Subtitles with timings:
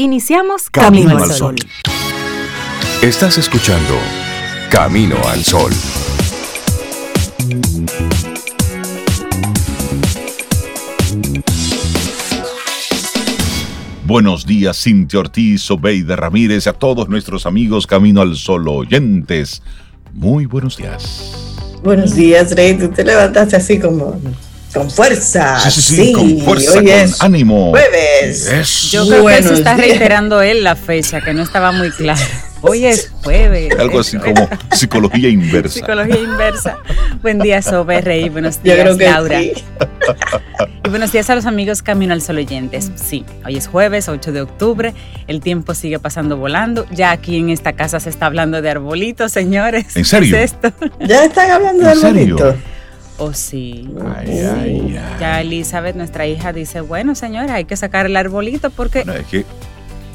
[0.00, 1.56] Iniciamos Camino, al Sol.
[3.02, 3.94] Estás escuchando
[4.70, 5.72] Camino al Sol.
[14.06, 19.64] Buenos días, Cintia Ortiz, Obeide Ramírez, a todos nuestros amigos Camino al Sol oyentes.
[20.12, 21.58] Muy buenos días.
[21.82, 22.78] Buenos días, Rey.
[22.78, 24.16] Tú te levantaste así como
[24.72, 25.58] con fuerza.
[25.60, 26.86] Sí, sí, sí, con fuerza, con
[27.20, 27.70] ánimo.
[27.70, 28.90] Jueves.
[28.90, 32.20] Yo creo que se está reiterando él la fecha, que no estaba muy clara.
[32.60, 33.72] Hoy es jueves.
[33.78, 35.74] Algo así como psicología inversa.
[35.74, 36.78] Psicología inversa.
[37.22, 38.28] Buen día, Sobe Rey.
[38.28, 39.40] Buenos días, Laura.
[40.84, 42.90] Y buenos días a los amigos Camino al Sol oyentes.
[42.96, 44.94] Sí, hoy es jueves, 8 de octubre.
[45.26, 46.86] El tiempo sigue pasando volando.
[46.90, 49.94] Ya aquí en esta casa se está hablando de arbolitos, señores.
[49.96, 50.34] ¿En serio?
[50.34, 50.72] ¿Qué es esto?
[51.00, 52.54] Ya están hablando de arbolitos.
[53.18, 53.88] Oh, sí.
[54.16, 55.16] Ay, ay, ay.
[55.20, 59.26] Ya Elizabeth, nuestra hija, dice, bueno, señora, hay que sacar el arbolito porque Bueno, es
[59.26, 59.44] que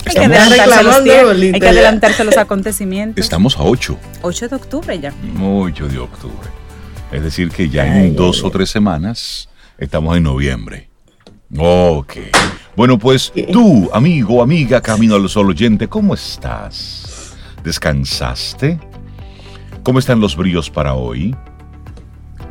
[0.05, 0.95] hay que, adelantarse a los
[1.53, 3.23] hay que adelantarse los acontecimientos.
[3.23, 5.13] estamos a 8, 8 de octubre ya.
[5.41, 6.49] 8 de octubre.
[7.11, 10.89] Es decir, que ya en dos o tres semanas estamos en noviembre.
[11.57, 12.15] Ok.
[12.75, 17.35] Bueno, pues tú, amigo, amiga, Camino al Sol oyente, ¿cómo estás?
[17.63, 18.79] ¿Descansaste?
[19.83, 21.35] ¿Cómo están los bríos para hoy?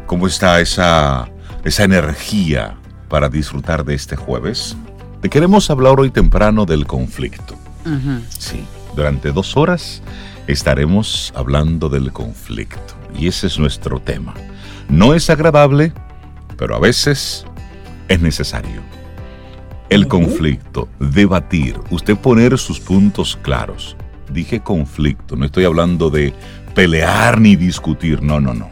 [0.07, 1.29] ¿Cómo está esa,
[1.65, 2.77] esa energía
[3.09, 4.77] para disfrutar de este jueves?
[5.21, 7.55] Te queremos hablar hoy temprano del conflicto.
[8.39, 10.03] Sí, durante dos horas
[10.47, 14.35] estaremos hablando del conflicto y ese es nuestro tema.
[14.89, 15.93] No es agradable,
[16.57, 17.45] pero a veces
[18.09, 18.83] es necesario.
[19.89, 23.97] El conflicto, debatir, usted poner sus puntos claros.
[24.33, 26.33] Dije conflicto, no estoy hablando de
[26.75, 28.71] pelear ni discutir, no, no, no.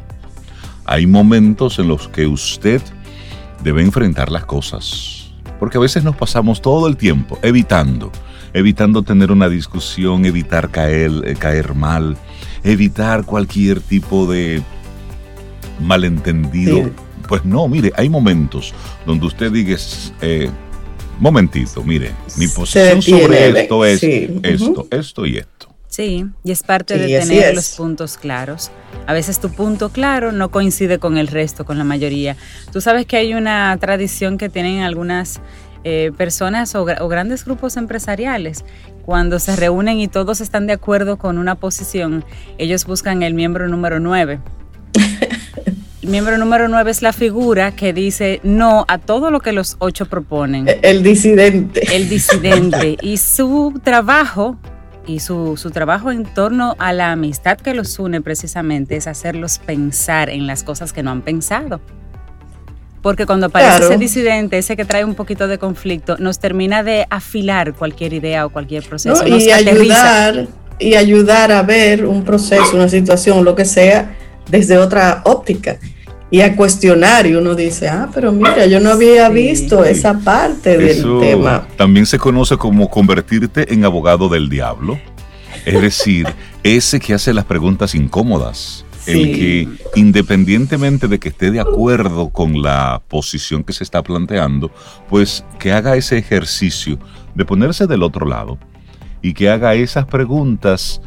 [0.91, 2.83] Hay momentos en los que usted
[3.63, 5.31] debe enfrentar las cosas.
[5.61, 8.11] Porque a veces nos pasamos todo el tiempo evitando,
[8.55, 12.17] evitando tener una discusión, evitar caer, eh, caer mal,
[12.65, 14.63] evitar cualquier tipo de
[15.79, 16.79] malentendido.
[16.79, 16.93] Sí.
[17.29, 18.75] Pues no, mire, hay momentos
[19.07, 19.77] donde usted diga,
[20.23, 20.51] eh,
[21.21, 25.70] momentito, mire, mi posición sobre esto es Sí, esto, esto y esto.
[25.91, 28.71] Sí, y es parte Sí, de tener los puntos claros.
[29.07, 32.37] A veces tu punto claro no coincide con el resto, con la mayoría.
[32.73, 35.41] Tú sabes que hay una tradición que tienen algunas
[35.83, 38.65] eh, personas o, o grandes grupos empresariales.
[39.05, 42.25] Cuando se reúnen y todos están de acuerdo con una posición,
[42.59, 44.39] ellos buscan el miembro número 9.
[46.03, 49.77] El miembro número 9 es la figura que dice no a todo lo que los
[49.81, 51.95] ocho proponen El disidente.
[51.95, 54.57] el disidente y su trabajo
[55.11, 59.59] y su, su trabajo en torno a la amistad que los une precisamente es hacerlos
[59.59, 61.81] pensar en las cosas que no han pensado.
[63.03, 63.87] Porque cuando aparece Claro.
[63.87, 68.47] ese disidente, ese que trae un poquito de conflicto, nos termina de afilar cualquier idea
[68.47, 69.23] o cualquier proceso.
[69.25, 69.29] ¿no?
[69.31, 70.27] nos Y aterriza.
[70.29, 70.47] ayudar,
[70.79, 74.15] y ayudar a ver un proceso, una situación, lo que sea,
[74.51, 75.79] desde otra óptica.
[76.33, 79.35] Y a cuestionar, y uno dice, ah, pero mira, yo no había Sí.
[79.35, 81.67] visto esa parte del tema.
[81.77, 84.99] también se conoce como convertirte en abogado del diablo.
[85.67, 86.27] Es decir,
[86.63, 88.85] ese que hace las preguntas incómodas.
[89.07, 94.71] El que, independientemente de que esté de acuerdo con la posición que se está planteando,
[95.09, 96.99] pues que haga ese ejercicio
[97.35, 98.59] de ponerse del otro lado
[99.23, 101.01] y que haga esas preguntas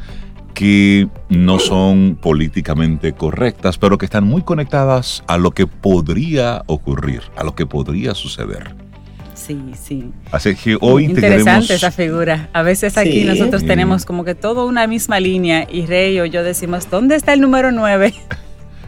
[0.54, 7.22] que no son políticamente correctas, pero que están muy conectadas a lo que podría ocurrir,
[7.36, 8.76] a lo que podría suceder.
[9.34, 10.12] Sí, sí.
[10.32, 11.72] Así que hoy te Interesante queremos...
[11.72, 12.50] esa figura.
[12.54, 13.26] A veces aquí Sí.
[13.26, 13.68] nosotros Sí.
[13.68, 17.42] tenemos como que todo una misma línea y Rey o yo decimos, ¿dónde está el
[17.42, 18.14] número 9?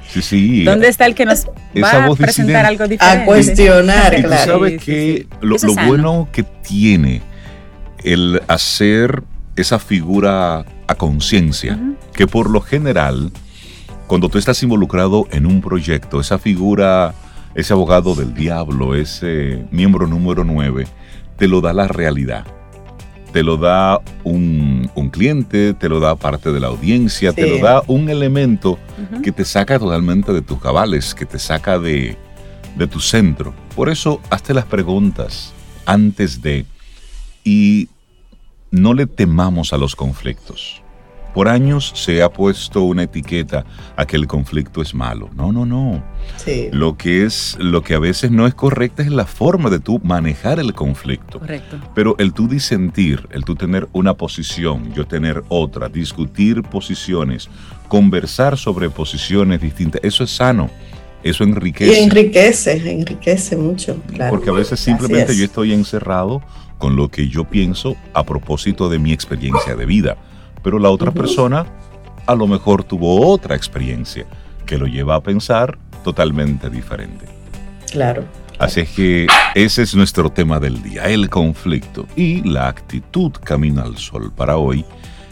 [0.07, 0.63] Sí, sí.
[0.63, 2.55] ¿Dónde está el que nos Esa va a presentar disidente.
[2.55, 3.21] algo diferente?
[3.23, 4.53] A cuestionar, Y tú claro.
[4.53, 5.37] sabes Sí, que sí.
[5.41, 7.21] lo, lo bueno que tiene
[8.03, 9.23] el hacer
[9.55, 11.79] esa figura a conciencia,
[12.13, 13.31] que por lo general,
[14.07, 17.13] cuando tú estás involucrado en un proyecto, esa figura,
[17.55, 20.85] ese abogado del diablo, ese miembro número 9,
[21.37, 22.45] te lo da la realidad.
[23.31, 27.57] Te lo da un, un cliente, te lo da parte de la audiencia, te lo
[27.57, 28.79] da un elemento
[29.21, 32.17] que te saca totalmente de tus cabales, que te saca de,
[32.77, 33.53] de tu centro.
[33.75, 35.53] Por eso, hazte las preguntas
[35.85, 36.65] antes de
[37.43, 37.89] y
[38.71, 40.81] no le temamos a los conflictos.
[41.33, 43.65] Por años se ha puesto una etiqueta
[43.97, 45.29] a que el conflicto es malo.
[45.35, 46.01] No, no, no.
[46.37, 46.69] Sí.
[46.71, 49.99] Lo que es, lo que a veces no es correcto es la forma de tú
[50.01, 51.39] manejar el conflicto.
[51.39, 51.77] Correcto.
[51.93, 57.49] Pero el tú disentir, el tú tener una posición, yo tener otra, discutir posiciones,
[57.89, 60.69] conversar sobre posiciones distintas, eso es sano,
[61.21, 62.01] eso Y enriquece.
[62.01, 64.29] enriquece, enriquece mucho, claro.
[64.29, 65.37] Porque a veces simplemente es.
[65.37, 66.41] yo estoy encerrado
[66.77, 70.17] con lo que yo pienso a propósito de mi experiencia de vida.
[70.63, 71.65] Pero la otra persona
[72.25, 74.25] a lo mejor tuvo otra experiencia
[74.65, 77.25] que lo lleva a pensar totalmente diferente.
[77.91, 78.23] Claro.
[78.57, 82.07] Así es que ese es nuestro tema del día, el conflicto.
[82.15, 84.85] Y la actitud camino al sol para hoy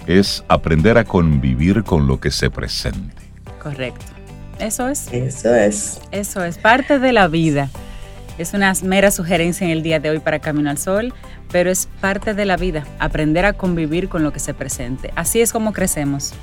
[0.07, 3.23] es aprender a convivir con lo que se presente.
[3.61, 4.05] Correcto.
[4.59, 5.07] Eso es.
[5.11, 6.01] Eso es.
[6.11, 7.69] Eso es parte de la vida.
[8.37, 11.13] Es una mera sugerencia en el día de hoy para Camino al Sol,
[11.51, 15.11] pero es parte de la vida, aprender a convivir con lo que se presente.
[15.15, 16.33] Así es como crecemos.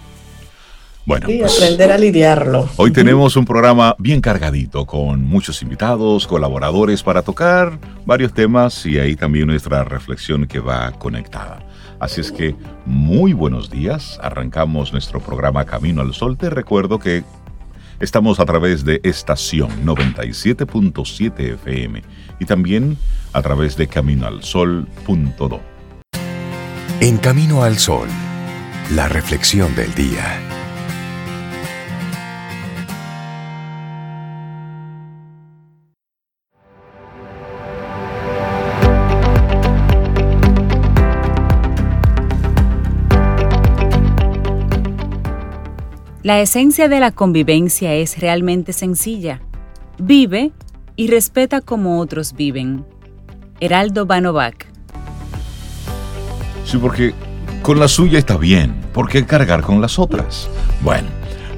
[1.07, 2.69] Bueno, Y pues, aprender a lidiarlo.
[2.77, 8.99] hoy tenemos un programa bien cargadito con muchos invitados, colaboradores para tocar varios temas y
[8.99, 11.67] ahí también nuestra reflexión que va conectada.
[11.99, 12.55] Así es que
[12.87, 14.19] muy buenos días.
[14.23, 16.37] Arrancamos nuestro programa Camino al Sol.
[16.39, 17.25] Te recuerdo que
[18.01, 22.03] estamos a través de estación 97.7 FM
[22.39, 22.97] y también
[23.33, 25.61] a través de caminoalsol.do.
[27.01, 28.09] En Camino al Sol,
[28.95, 30.50] la reflexión del día.
[46.23, 49.41] La esencia de la convivencia es realmente sencilla.
[49.99, 50.53] Vive
[50.95, 52.85] y respeta como otros viven.
[53.59, 54.67] Heraldo Banovac.
[56.67, 57.15] Sí, porque
[57.63, 58.75] con la suya está bien.
[58.93, 60.51] ¿Por qué cargar con las otras?
[60.83, 61.09] Bueno,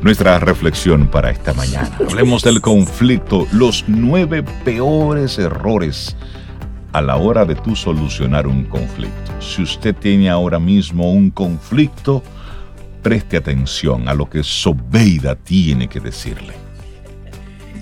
[0.00, 1.90] nuestra reflexión para esta mañana.
[2.08, 6.16] Hablemos del conflicto, los nueve peores errores
[6.92, 9.32] a la hora de tú solucionar un conflicto.
[9.40, 12.22] Si usted tiene ahora mismo un conflicto,
[13.02, 16.54] preste atención a lo que Sobeida tiene que decirle.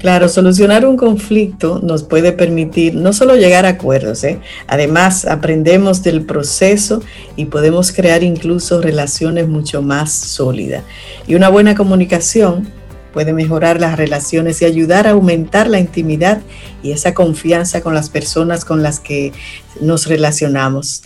[0.01, 4.41] Claro, solucionar un conflicto nos puede permitir no solo llegar a acuerdos, ¿eh?
[4.67, 7.03] además aprendemos del proceso
[7.37, 10.85] y podemos crear incluso relaciones mucho más sólidas.
[11.27, 12.67] Y una buena comunicación
[13.13, 16.41] puede mejorar las relaciones y ayudar a aumentar la intimidad
[16.83, 19.33] y esa confianza con las personas con las que
[19.83, 21.03] nos relacionamos.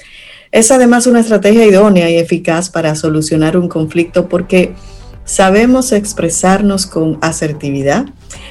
[0.54, 4.76] Es además una estrategia idónea y eficaz para solucionar un conflicto porque
[5.24, 8.06] sabemos expresarnos con asertividad,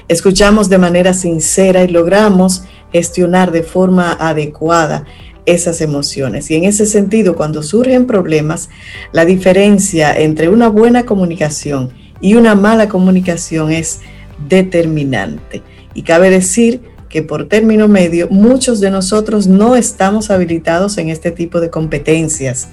[0.10, 5.06] escuchamos de manera sincera y logramos gestionar de forma adecuada
[5.46, 6.52] esas emociones.
[6.52, 8.70] Y en ese sentido, cuando surgen problemas,
[9.14, 14.02] la diferencia entre una buena comunicación y una mala comunicación es
[14.50, 15.64] determinante.
[15.94, 16.82] Y cabe decir
[17.14, 22.70] que por término medio muchos de nosotros no estamos habilitados en este tipo de competencias.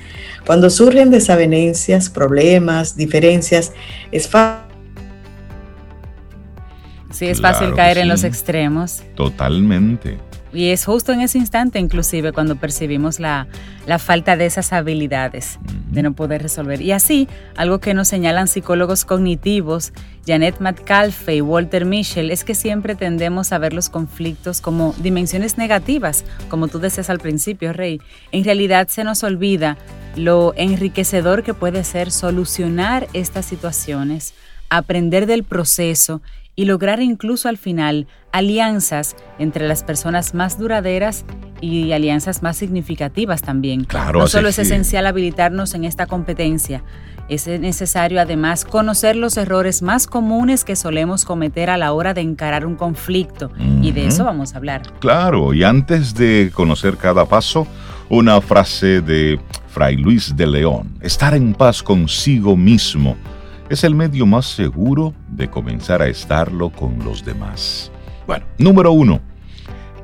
[0.47, 3.75] Cuando surgen desavenencias, problemas, diferencias,
[4.11, 4.65] es fácil.
[7.11, 9.03] Sí, es Claro fácil caer en los extremos.
[9.15, 10.17] Totalmente.
[10.53, 13.47] Y es justo en ese instante, inclusive, cuando percibimos la,
[13.87, 15.59] la falta de esas habilidades
[15.91, 16.81] de no poder resolver.
[16.81, 19.93] Y así, algo que nos señalan psicólogos cognitivos,
[20.27, 25.57] Janet Metcalfe y Walter Mischel, es que siempre tendemos a ver los conflictos como dimensiones
[25.59, 28.01] negativas, como tú decías al principio, Rey.
[28.33, 29.77] En realidad se nos olvida
[30.17, 34.35] lo enriquecedor que puede ser solucionar estas situaciones,
[34.69, 36.21] aprender del proceso
[36.57, 41.25] y lograr incluso al final alianzas entre las personas más duraderas
[41.61, 43.85] y alianzas más significativas también.
[43.85, 46.83] Claro, no solo es esencial habilitarnos en esta competencia,
[47.31, 52.23] es necesario además conocer los errores más comunes que solemos cometer a la hora de
[52.23, 54.83] encarar un conflicto y de eso vamos a hablar.
[54.99, 57.69] Claro, y antes de conocer cada paso,
[58.09, 59.39] una frase de
[59.69, 60.93] Fray Luis de León.
[61.01, 63.17] Estar en paz consigo mismo
[63.71, 67.93] es el medio más seguro de comenzar a estarlo con los demás.
[68.27, 69.21] Bueno, número uno.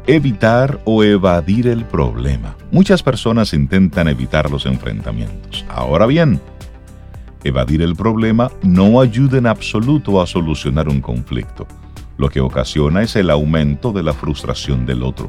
[0.06, 2.56] Evitar o evadir el problema.
[2.70, 5.64] Muchas personas intentan evitar los enfrentamientos.
[5.68, 6.40] Ahora bien,
[7.42, 11.66] evadir el problema no ayuda en absoluto a solucionar un conflicto.
[12.18, 15.28] Lo que ocasiona es el aumento de la frustración del otro.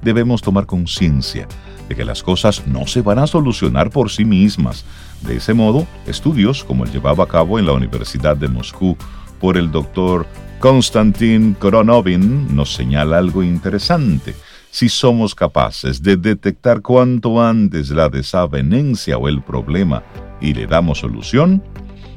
[0.00, 1.46] Debemos tomar conciencia
[1.88, 4.84] de que las cosas no se van a solucionar por sí mismas.
[5.22, 8.96] De ese modo, estudios como el llevado a cabo en la Universidad de Moscú
[9.40, 10.26] por el doctor
[10.60, 14.34] Konstantin Koronovin nos señala algo interesante.
[14.70, 20.02] Si somos capaces de detectar cuanto antes la desavenencia o el problema
[20.40, 21.62] y le damos solución,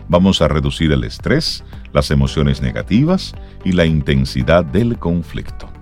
[0.08, 5.77] vamos a reducir el estrés, las emociones negativas y la intensidad del conflicto.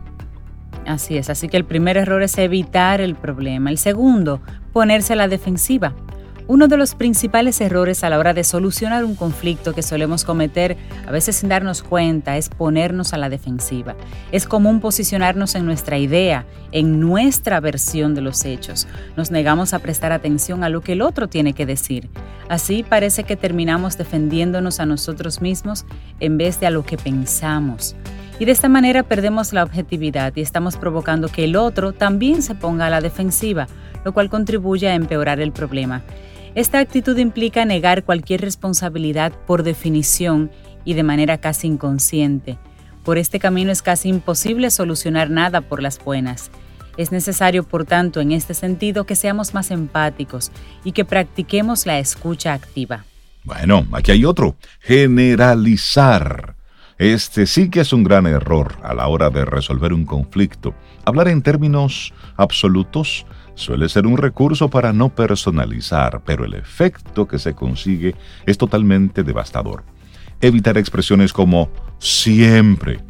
[0.86, 3.70] Así es, así que el primer error es evitar el problema.
[3.70, 5.94] El segundo, ponerse a la defensiva.
[6.48, 10.78] Uno de los principales errores a la hora de solucionar un conflicto que solemos cometer,
[11.08, 13.96] a veces sin darnos cuenta, es ponernos a la defensiva.
[14.32, 18.88] Es común posicionarnos en nuestra idea, en nuestra versión de los hechos.
[19.18, 22.12] Nos negamos a prestar atención a lo que el otro tiene que decir.
[22.48, 25.86] Así parece que terminamos defendiéndonos a nosotros mismos
[26.20, 27.96] en vez de a lo que pensamos.
[28.38, 32.54] Y de esta manera perdemos la objetividad y estamos provocando que el otro también se
[32.54, 33.68] ponga a la defensiva,
[34.04, 36.04] lo cual contribuye a empeorar el problema.
[36.54, 40.52] Esta actitud implica negar cualquier responsabilidad por definición
[40.84, 42.58] y de manera casi inconsciente.
[43.04, 46.52] Por este camino es casi imposible solucionar nada por las buenas.
[46.98, 50.52] Es necesario, por tanto, en este sentido, que seamos más empáticos
[50.84, 53.06] y que practiquemos la escucha activa.
[53.44, 54.56] Bueno, aquí hay otro.
[54.80, 56.55] Generalizar.
[56.98, 60.74] Este sí que es un gran error a la hora de resolver un conflicto.
[61.04, 67.38] Hablar en términos absolutos suele ser un recurso para no personalizar, pero el efecto que
[67.38, 69.84] se consigue es totalmente devastador.
[70.40, 73.02] Evitar expresiones como siempre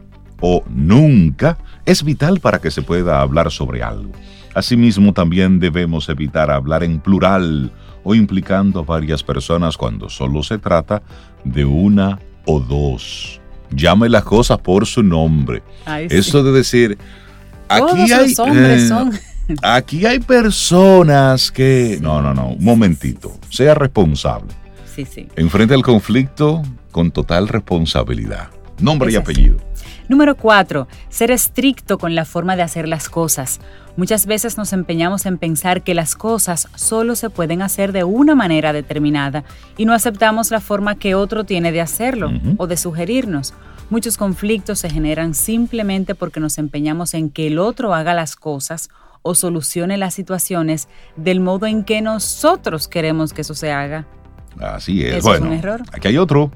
[0.41, 4.11] o nunca es vital para que se pueda hablar sobre algo.
[4.55, 7.71] Asimismo, también debemos evitar hablar en plural
[8.03, 11.03] o implicando a varias personas cuando solo se trata
[11.43, 13.41] de una o dos.
[13.71, 15.63] Llame las cosas por su nombre.
[16.09, 16.97] Eso de decir,
[17.69, 18.33] aquí hay...
[18.37, 18.89] Eh,
[19.61, 21.99] aquí hay personas que...
[22.01, 23.37] No, no, no, un momentito.
[23.49, 24.53] Sea responsable.
[24.95, 25.27] Sí, sí.
[25.35, 28.49] Enfrente al conflicto con total responsabilidad.
[28.79, 29.57] Nombre y apellido.
[30.07, 30.87] Número 4.
[31.09, 33.59] Ser estricto con la forma de hacer las cosas.
[33.97, 38.35] Muchas veces nos empeñamos en pensar que las cosas solo se pueden hacer de una
[38.35, 39.43] manera determinada
[39.77, 43.53] y no aceptamos la forma que otro tiene de hacerlo o de sugerirnos.
[43.89, 48.89] Muchos conflictos se generan simplemente porque nos empeñamos en que el otro haga las cosas
[49.23, 54.05] o solucione las situaciones del modo en que nosotros queremos que eso se haga.
[54.59, 55.23] Así es.
[55.23, 55.83] bueno, es un error.
[55.91, 56.51] Aquí hay otro.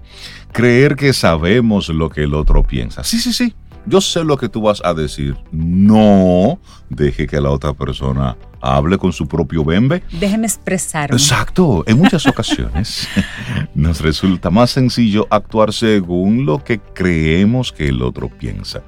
[0.51, 3.03] Creer que sabemos lo que el otro piensa.
[3.03, 3.53] Sí, sí, sí.
[3.85, 5.35] Yo sé lo que tú vas a decir.
[5.51, 10.03] No deje que la otra persona hable con su propio bembe.
[10.19, 11.15] Déjeme expresarme.
[11.15, 11.83] Exacto.
[11.87, 13.07] En muchas ocasiones
[13.73, 18.81] nos resulta más sencillo actuar según lo que creemos que el otro piensa,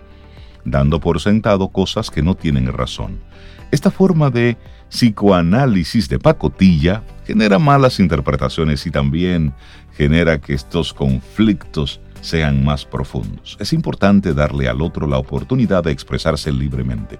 [0.65, 3.19] dando por sentado cosas que no tienen razón.
[3.71, 4.57] Esta forma de
[4.89, 9.53] psicoanálisis de pacotilla genera malas interpretaciones y también
[9.95, 13.55] genera que estos conflictos sean más profundos.
[13.61, 17.19] Es importante darle al otro la oportunidad de expresarse libremente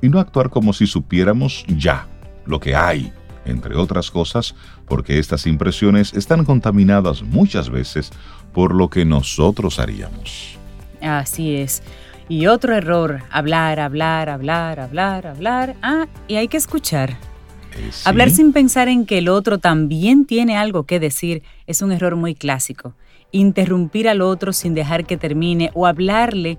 [0.00, 2.06] y no actuar como si supiéramos ya
[2.46, 3.12] lo que hay,
[3.44, 4.54] entre otras cosas,
[4.86, 8.12] porque estas impresiones están contaminadas muchas veces
[8.52, 10.56] por lo que nosotros haríamos.
[11.02, 11.82] Así es.
[12.28, 15.74] Y otro error, hablar, hablar, hablar, hablar, hablar.
[15.82, 17.33] Ah, y hay que escuchar.
[17.76, 21.92] Eh, hablar sin pensar en que el otro también tiene algo que decir es un
[21.92, 22.94] error muy clásico.
[23.32, 26.58] Interrumpir al otro sin dejar que termine o hablarle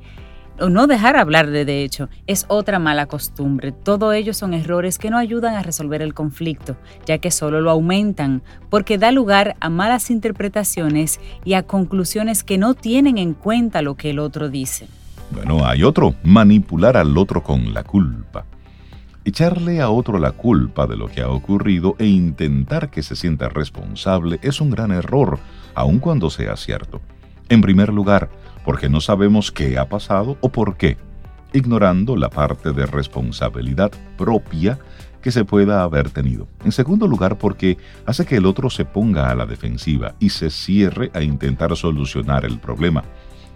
[0.59, 3.71] o no dejar hablarle de hecho es otra mala costumbre.
[3.71, 7.71] Todo ello son errores que no ayudan a resolver el conflicto, ya que solo lo
[7.71, 13.81] aumentan, porque da lugar a malas interpretaciones y a conclusiones que no tienen en cuenta
[13.81, 14.87] lo que el otro dice.
[15.31, 18.45] Bueno, hay otro, manipular al otro con la culpa.
[19.27, 23.49] Echarle a otro la culpa de lo que ha ocurrido e intentar que se sienta
[23.49, 25.39] responsable es un gran error,
[25.73, 27.01] aun cuando sea cierto.
[27.49, 28.29] En primer lugar,
[28.63, 30.97] porque no sabemos qué ha pasado o por qué,
[31.53, 34.77] ignorando la parte de responsabilidad propia
[35.23, 36.47] que se pueda haber tenido.
[36.63, 40.51] En segundo lugar, porque hace que el otro se ponga a la defensiva y se
[40.51, 43.03] cierre a intentar solucionar el problema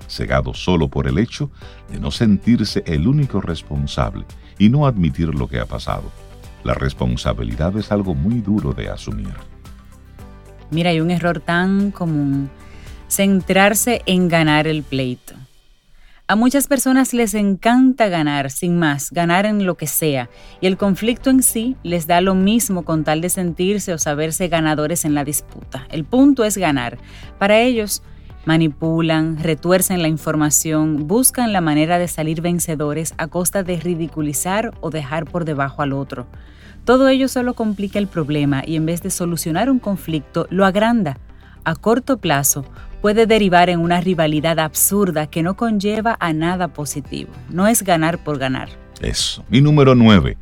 [0.07, 1.51] cegado solo por el hecho
[1.89, 4.25] de no sentirse el único responsable
[4.59, 6.11] y no admitir lo que ha pasado.
[6.63, 9.33] La responsabilidad es algo muy duro de asumir.
[10.69, 12.51] Mira, hay un error tan común,
[13.07, 15.33] centrarse en ganar el pleito.
[16.27, 20.29] A muchas personas les encanta ganar, sin más, ganar en lo que sea,
[20.61, 24.47] y el conflicto en sí les da lo mismo con tal de sentirse o saberse
[24.47, 25.87] ganadores en la disputa.
[25.89, 26.99] El punto es ganar.
[27.39, 28.03] Para ellos,
[28.45, 34.89] manipulan, retuercen la información, buscan la manera de salir vencedores a costa de ridiculizar o
[34.89, 36.27] dejar por debajo al otro.
[36.85, 41.17] Todo ello solo complica el problema y en vez de solucionar un conflicto, lo agranda.
[41.63, 42.65] A corto plazo,
[43.01, 47.31] puede derivar en una rivalidad absurda que no conlleva a nada positivo.
[47.49, 48.69] No es ganar por ganar.
[49.01, 49.43] Eso.
[49.51, 50.37] Y número 9.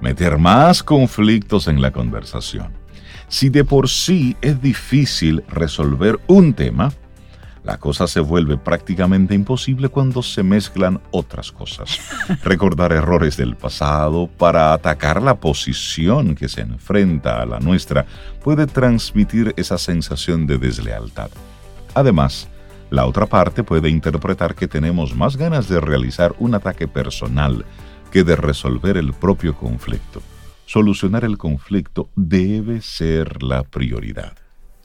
[0.00, 2.72] Meter más conflictos en la conversación.
[3.28, 6.92] Si de por sí es difícil resolver un tema,
[7.64, 12.00] La cosa se vuelve prácticamente imposible cuando se mezclan otras cosas.
[12.42, 18.04] Recordar errores del pasado para atacar la posición que se enfrenta a la nuestra
[18.42, 21.30] puede transmitir esa sensación de deslealtad.
[21.94, 22.48] Además,
[22.90, 27.64] la otra parte puede interpretar que tenemos más ganas de realizar un ataque personal
[28.10, 30.20] que de resolver el propio conflicto.
[30.66, 34.32] Solucionar el conflicto debe ser la prioridad.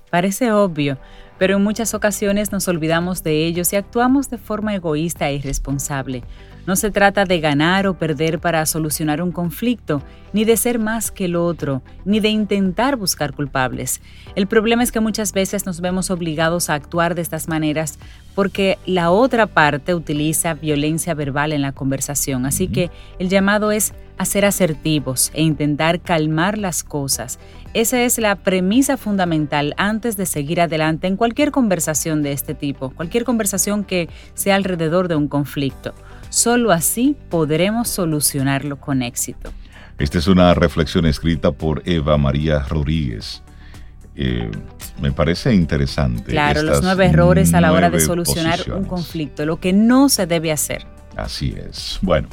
[0.10, 0.98] Parece obvio,
[1.38, 6.24] pero en muchas ocasiones nos olvidamos de ellos y actuamos de forma egoísta e irresponsable.
[6.67, 10.01] No se trata de ganar o perder para solucionar un conflicto,
[10.34, 14.01] ni de ser más que el otro, ni de intentar buscar culpables.
[14.36, 18.00] El problema es que muchas veces nos vemos obligados a actuar de estas maneras
[18.36, 22.46] porque la otra parte utiliza violencia verbal en la conversación.
[22.46, 27.39] Así que el llamado es a ser asertivos e intentar calmar las cosas.
[27.74, 32.89] Esa es la premisa fundamental antes de seguir adelante en cualquier conversación de este tipo,
[32.91, 35.93] cualquier conversación que sea alrededor de un conflicto.
[36.29, 39.51] Solo así podremos solucionarlo con éxito.
[39.97, 43.41] Esta es una reflexión escrita por Eva María Rodríguez.
[44.15, 44.50] Eh,
[45.01, 46.31] me parece interesante.
[46.31, 50.25] Claro, los nueve errores a la hora de solucionar un conflicto, lo que no se
[50.25, 50.86] debe hacer.
[51.17, 51.97] Así es.
[52.03, 52.27] Bueno,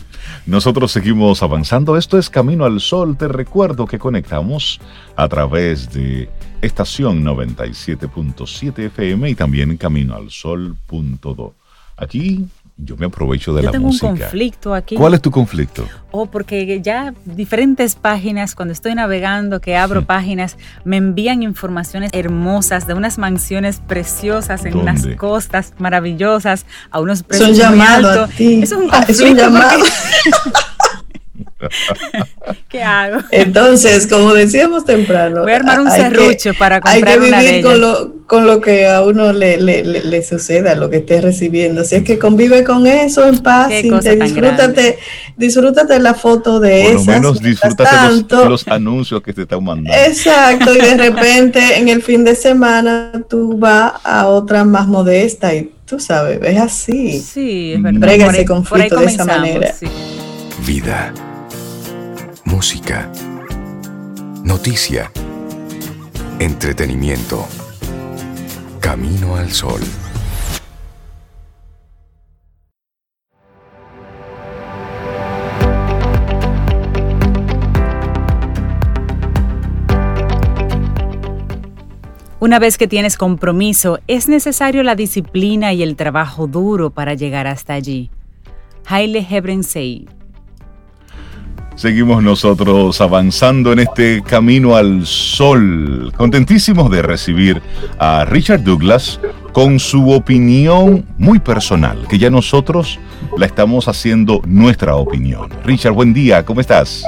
[0.44, 1.96] nosotros seguimos avanzando.
[1.96, 3.16] Esto es Camino al Sol.
[3.16, 4.78] Te recuerdo que conectamos
[5.16, 6.28] a través de
[6.60, 11.54] estación 97.7 FM y también Camino al Sol.do.
[11.96, 12.46] Aquí
[12.76, 14.06] yo me aprovecho de yo la tengo música.
[14.06, 14.96] un conflicto aquí.
[14.96, 15.86] ¿Cuál es tu conflicto?
[16.10, 22.86] Oh, porque ya diferentes páginas, cuando estoy navegando, que abro páginas, me envían informaciones hermosas
[22.86, 28.30] de unas mansiones preciosas en unas costas maravillosas, a unos precios muy altos.
[28.38, 29.12] Es un conflicto.
[29.12, 29.84] es un llamado.
[32.68, 33.20] ¿Qué hago?
[33.30, 37.54] Entonces, como decíamos temprano, voy a armar un serrucho para comprar hay que una vivir
[37.56, 41.20] de con lo, con lo que a uno le, le, le, suceda, lo que esté
[41.20, 41.84] recibiendo.
[41.84, 44.98] Si es que convive con eso en paz, y te disfrútate,
[45.36, 47.06] disfrútate la foto de Por esas.
[47.06, 47.96] lo menos disfrútate
[48.30, 49.98] los, los, anuncios que te están mandando.
[50.06, 55.54] Exacto, y de repente en el fin de semana tú vas a otra más modesta
[55.54, 57.20] y tú sabes, es así.
[57.20, 58.00] Sí, es verdad.
[58.00, 59.72] Brega ese conflicto de esa manera.
[59.72, 59.86] Sí.
[60.60, 61.12] Vida
[62.54, 63.10] música,
[64.44, 65.10] noticia,
[66.38, 67.44] entretenimiento.
[68.78, 69.80] Camino al sol.
[82.38, 87.48] Una vez que tienes compromiso, es necesario la disciplina y el trabajo duro para llegar
[87.48, 88.10] hasta allí.
[88.86, 90.06] Haile Hebrensei
[91.76, 97.60] Seguimos nosotros avanzando en este camino al sol, contentísimos de recibir
[97.98, 99.20] a Richard Douglas
[99.52, 103.00] con su opinión muy personal, que ya nosotros
[103.36, 105.50] la estamos haciendo nuestra opinión.
[105.64, 107.02] Richard, buen día, ¿cómo estás?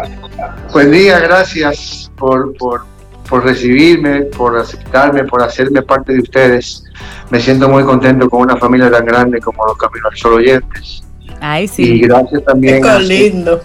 [0.72, 2.84] Buen día, gracias por, por,
[3.30, 6.82] por recibirme, por aceptarme, por hacerme parte de ustedes.
[7.30, 11.04] Me siento muy contento con una familia tan grande como los Caminos al Sol oyentes.
[11.40, 11.82] Ay, sí.
[11.84, 12.82] Y gracias también.
[12.82, 13.60] Qué lindo.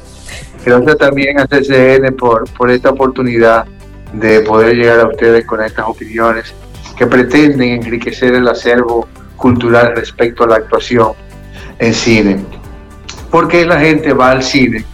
[0.66, 3.66] Gracias también a CCN por, por esta oportunidad
[4.14, 6.54] de poder llegar a ustedes con estas opiniones
[6.98, 11.14] que pretenden enriquecer el acervo cultural respecto a la actuación
[11.80, 12.46] en cine.
[13.32, 14.86] Porque la gente va al cine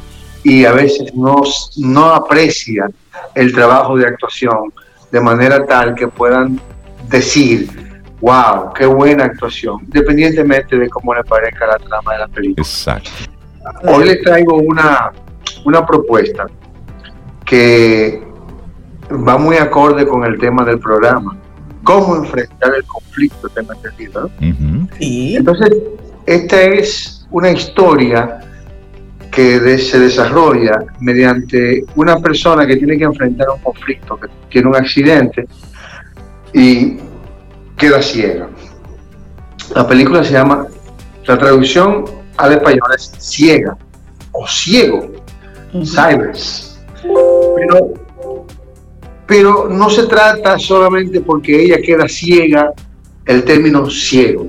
[0.44, 1.42] y a veces no,
[1.78, 2.90] no aprecia
[3.36, 4.72] el trabajo de actuación
[5.12, 6.60] de manera tal que puedan
[7.10, 7.68] decir,
[8.22, 12.66] wow, qué buena actuación, independientemente de cómo le parezca la trama de la película.
[12.66, 13.10] Exacto.
[13.84, 15.12] Hoy les traigo una,
[15.68, 16.48] una propuesta
[17.46, 18.24] que
[19.12, 21.38] va muy acorde con el tema del programa.
[21.84, 23.50] ¿Cómo enfrentar el conflicto?
[23.50, 24.32] Tema entendido,
[25.36, 25.70] Entonces,
[26.26, 28.40] esta es una historia
[29.30, 34.76] que se desarrolla mediante una persona que tiene que enfrentar un conflicto, que tiene un
[34.78, 35.48] accidente
[36.54, 36.98] y
[37.76, 38.48] queda ciega.
[39.76, 40.66] La película se llama,
[41.26, 42.06] la traducción
[42.38, 43.78] al español es ciega
[44.32, 45.27] o ciego.
[45.72, 46.80] Cyrus.
[47.04, 47.94] Pero,
[49.26, 52.74] pero no se trata solamente porque ella queda ciega,
[53.26, 54.48] el término ciego.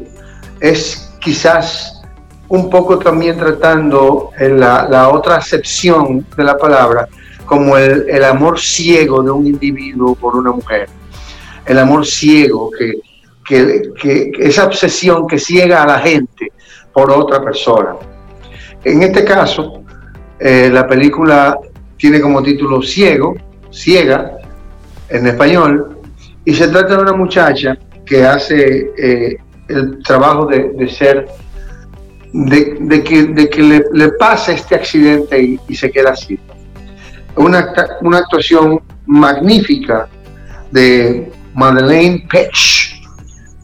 [0.61, 2.03] Es quizás
[2.49, 7.09] un poco también tratando en la, otra acepción de la palabra
[7.45, 10.89] como el, el, amor ciego de un individuo por una mujer.
[11.65, 12.95] El amor ciego, que,
[13.47, 16.53] que, que, esa obsesión que ciega a la gente
[16.93, 17.97] por otra persona.
[18.85, 19.83] En este caso,
[20.41, 21.59] eh, la película
[21.97, 23.37] tiene como título Ciego,
[23.71, 24.39] Ciega,
[25.09, 26.01] en español,
[26.45, 31.27] y se trata de una muchacha que hace eh, el trabajo de, ser,
[32.33, 36.39] de, que, le, le pasa este accidente y, se queda así.
[37.37, 40.09] Una, actuación magnífica
[40.71, 43.03] de Madeleine Page.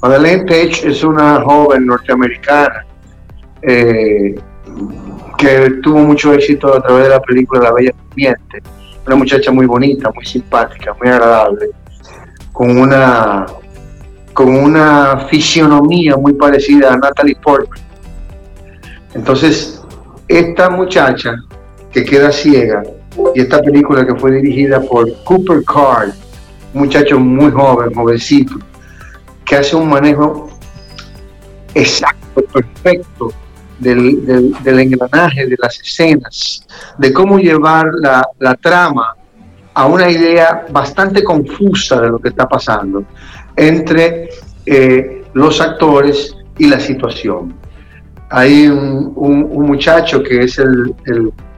[0.03, 2.85] Madeleine Page es una joven norteamericana
[3.63, 4.35] eh,
[5.37, 8.63] que tuvo mucho éxito a través de la película La Bella Durmiente.
[9.07, 11.71] Una muchacha muy bonita, muy simpática, muy agradable,
[12.53, 13.47] con una,
[14.33, 17.81] con una fisionomía muy parecida a Natalie Portman.
[19.15, 19.83] Entonces,
[20.29, 21.35] esta muchacha
[21.93, 22.83] que queda ciega,
[23.35, 26.11] y esta película que fue dirigida por Cooper Card,
[26.73, 28.55] un muchacho muy joven, jovencito,
[29.45, 30.49] que hace un manejo
[31.75, 33.33] exacto, perfecto
[33.85, 36.67] del, engranaje, de las escenas,
[36.99, 39.15] de cómo llevar la, trama
[39.75, 43.05] a una idea bastante confusa de lo que está pasando
[43.57, 44.31] entre
[44.67, 47.55] eh, los actores y la situación.
[48.31, 49.13] Hay un,
[49.67, 50.95] muchacho que es el,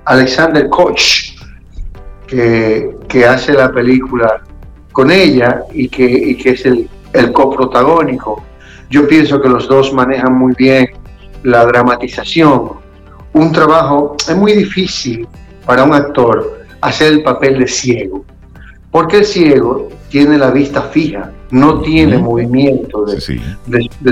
[0.04, 1.34] Alexander Koch,
[2.26, 4.42] que, hace la película
[4.92, 8.42] con ella y que, es el, el coprotagónico.
[8.90, 10.88] Yo pienso que los dos manejan muy bien
[11.46, 12.72] la dramatización,
[13.32, 15.28] un trabajo, es muy difícil
[15.64, 18.24] para un actor hacer el papel de ciego,
[18.90, 23.20] porque el ciego tiene la vista fija, no tiene movimiento de,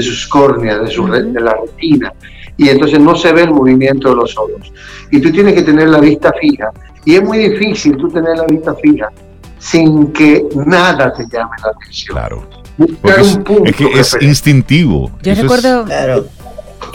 [0.00, 2.12] sus córneas, de, su, de la retina,
[2.56, 4.72] y entonces no se ve el movimiento de los ojos.
[5.10, 6.70] Y tú tienes que tener la vista fija,
[7.04, 9.08] y es muy difícil tú tener la vista fija
[9.58, 12.16] sin que nada te llame la atención.
[12.16, 12.48] Claro.
[13.64, 15.10] es, que es instintivo.
[15.22, 15.84] Yo recuerdo,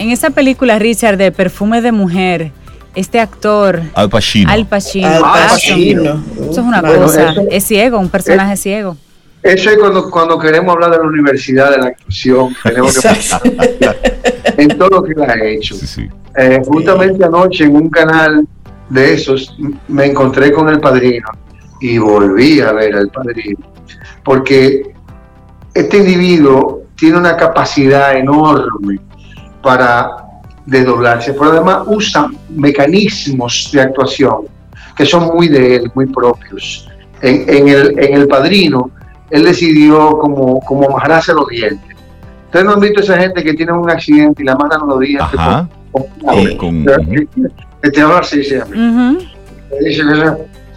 [0.00, 2.52] en esa película, Richard, de Perfume de Mujer,
[2.94, 3.82] este actor.
[3.94, 4.50] Al Pacino.
[4.50, 5.12] Al Pacino.
[6.40, 7.34] Eso es una cosa.
[7.50, 8.96] es ciego, un personaje ciego.
[9.42, 12.56] Eso es cuando, cuando queremos hablar de la universidad de la actuación.
[12.62, 13.42] Tenemos que pensar
[14.56, 15.76] en todo lo que la ha hecho.
[16.36, 18.46] Eh, justamente anoche en un canal
[18.88, 19.54] de esos
[19.88, 21.28] me encontré con el padrino
[21.78, 23.66] y volví a ver al padrino.
[24.24, 24.94] Porque
[25.74, 28.98] este individuo tiene una capacidad enorme
[29.62, 30.10] para
[30.66, 34.46] desdoblarse, pero además usa mecanismos de actuación
[34.96, 36.86] que son muy de él, muy propios.
[37.22, 38.90] En, el, en el padrino,
[39.30, 41.96] él decidió como, como amarrarse los dientes.
[42.46, 45.38] Ustedes no han visto esa gente que tiene un accidente y la amarran los dientes
[45.38, 45.68] Ajá.
[45.92, 46.84] con,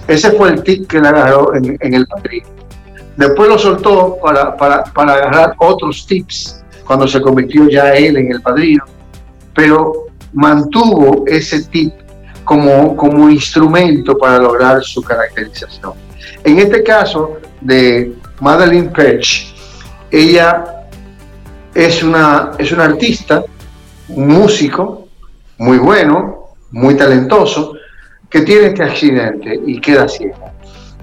[0.07, 2.47] Ese fue el tic que le agarró en, en el padrino.
[3.17, 8.31] Después lo soltó para, para, para agarrar otros tips cuando se convirtió ya él en
[8.31, 8.83] el padrino,
[9.53, 11.93] pero mantuvo ese tip
[12.43, 15.93] como, como instrumento para lograr su caracterización.
[16.43, 19.53] En este caso de Madeline Pech,
[20.11, 20.85] ella
[21.73, 23.43] es una, es una artista,
[24.09, 25.07] un músico
[25.57, 27.73] muy bueno, muy talentoso,
[28.29, 30.53] que tiene este accidente y queda ciega.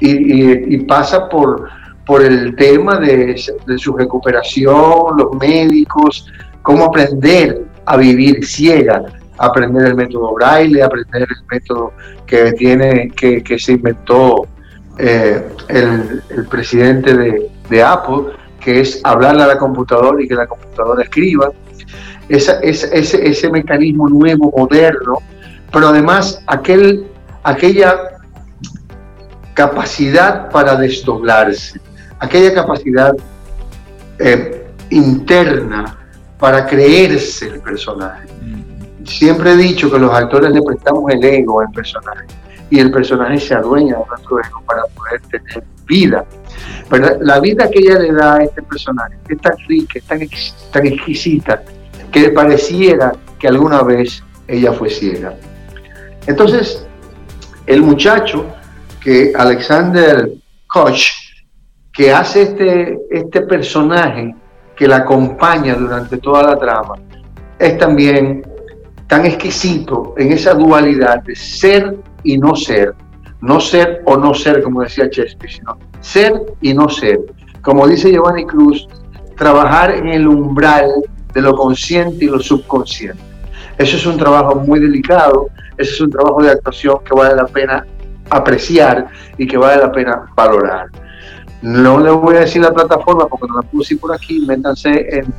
[0.00, 1.70] y pasa por,
[2.06, 3.36] por el tema de,
[3.76, 6.26] su recuperación, los médicos,
[6.62, 9.02] cómo aprender a vivir ciega,
[9.38, 11.92] aprender el método braille, aprender el método
[12.26, 14.46] que tiene, que, se inventó
[14.98, 21.02] eh, el, presidente de, Apple, que es hablarle a la computadora y que la computadora
[21.02, 21.50] escriba.
[22.28, 25.18] ese, ese mecanismo nuevo, moderno,
[25.72, 27.06] pero además aquel,
[27.44, 27.96] aquella
[29.54, 31.80] capacidad para desdoblarse
[32.20, 33.14] aquella capacidad
[34.18, 35.96] eh, interna
[36.38, 38.28] para creerse el personaje.
[39.04, 42.26] Siempre he dicho que los actores le prestamos el ego al personaje
[42.70, 46.24] y el personaje se adueña de nuestro ego para poder tener vida.
[46.88, 50.20] Pero la vida que ella le da a este personaje es tan rica, es tan,
[50.72, 51.62] tan exquisita,
[52.12, 55.34] que le pareciera que alguna vez ella fue ciega.
[56.26, 56.86] Entonces,
[57.66, 58.46] el muchacho
[59.00, 60.30] que Alexander
[60.66, 61.19] Koch
[62.00, 64.34] que hace este, este personaje
[64.74, 66.94] que la acompaña durante toda la trama,
[67.58, 68.42] es también
[69.06, 72.94] tan exquisito en esa dualidad de ser y no ser,
[73.42, 77.20] no ser o no ser, como decía Shakespeare, sino ser y no ser.
[77.60, 78.88] Como dice Giovanni Cruz,
[79.36, 80.90] trabajar en el umbral
[81.34, 83.22] de lo consciente y lo subconsciente.
[83.76, 87.44] Eso es un trabajo muy delicado, ese es un trabajo de actuación que vale la
[87.44, 87.86] pena
[88.30, 90.88] apreciar y que vale la pena valorar.
[91.62, 95.34] No le voy a decir la plataforma porque no la puse por aquí, métanse en,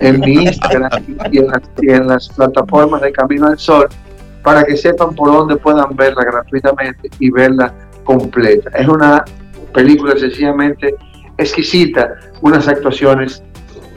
[0.00, 0.90] en mi Instagram
[1.30, 1.38] y
[1.92, 3.86] en, las, plataformas de Camino al Sol
[4.42, 8.70] para que sepan por dónde puedan verla gratuitamente y verla completa.
[8.76, 9.24] Es una
[9.72, 10.94] película sencillamente
[11.38, 13.42] exquisita, unas actuaciones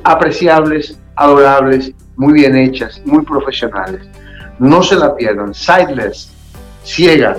[0.03, 4.07] apreciables, adorables, muy bien hechas, muy profesionales.
[4.59, 5.53] No se la pierdan.
[5.53, 6.31] Sightless,
[6.83, 7.37] ciega,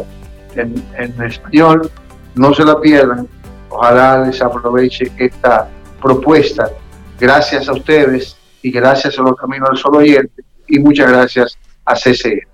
[0.56, 1.90] en, en español,
[2.34, 3.28] no se la pierdan.
[3.70, 5.68] Ojalá les aproveche esta
[6.02, 6.70] propuesta.
[7.18, 11.94] Gracias a ustedes y gracias a los Caminos al Sol Oyente y muchas gracias a
[11.94, 12.46] CCE.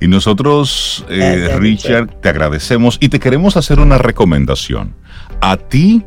[0.00, 4.94] Y nosotros, eh, Richard, te agradecemos y te queremos hacer una recomendación
[5.40, 6.04] a ti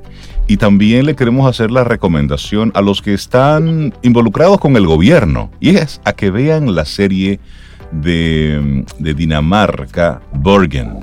[0.47, 5.51] y también le queremos hacer la recomendación a los que están involucrados con el gobierno
[5.59, 7.39] y es a que vean la serie
[7.91, 10.99] de, de Dinamarca, Bergen.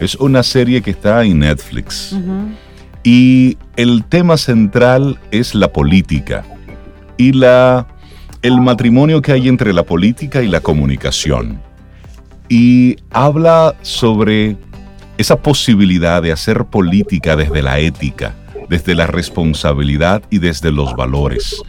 [0.00, 2.14] Es una serie que está en Netflix.
[3.06, 6.44] Y el tema central es la política
[7.16, 7.86] y la,
[8.42, 11.60] el matrimonio que hay entre la política y la comunicación.
[12.48, 14.56] Y habla sobre
[15.18, 18.34] esa posibilidad de hacer política desde la ética,
[18.68, 21.62] desde la responsabilidad y desde los valores.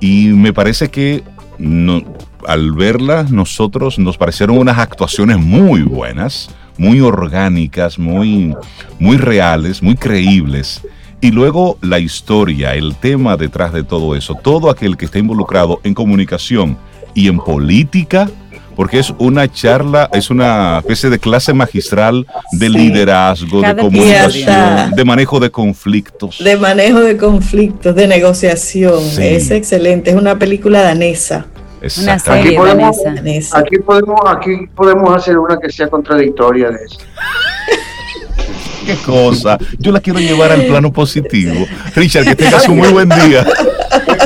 [0.00, 1.22] Y me parece que
[1.58, 2.02] no,
[2.46, 8.54] al verla nosotros nos parecieron unas actuaciones muy buenas, muy orgánicas, muy,
[8.98, 10.80] muy reales, muy creíbles.
[11.20, 15.80] Y luego la historia, el tema detrás de todo eso, todo aquel que está involucrado
[15.82, 16.78] en comunicación
[17.12, 18.30] y en política,
[18.76, 25.04] porque es una charla, es una especie de clase magistral de liderazgo, de comunicación, de
[25.04, 26.38] manejo de conflictos.
[26.38, 29.02] De manejo de conflictos, de negociación.
[29.18, 31.46] Es excelente, es una película danesa.
[31.80, 33.58] Una serie aquí podemos, danesa.
[33.58, 36.98] Aquí podemos, aquí podemos hacer una que sea contradictoria de eso.
[38.86, 39.58] qué cosa.
[39.78, 41.66] Yo la quiero llevar al plano positivo.
[41.94, 43.44] Richard, que tengas un muy buen día.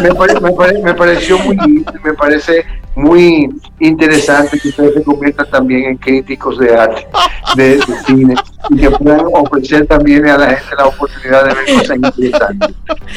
[0.03, 1.57] Me, pareció muy
[2.03, 3.49] me parece muy
[3.81, 7.07] interesante que ustedes se conviertan también en críticos de arte,
[7.57, 8.35] de, cine,
[8.71, 12.71] y que puedan ofrecer también a la gente la oportunidad de ver cosas interesantes.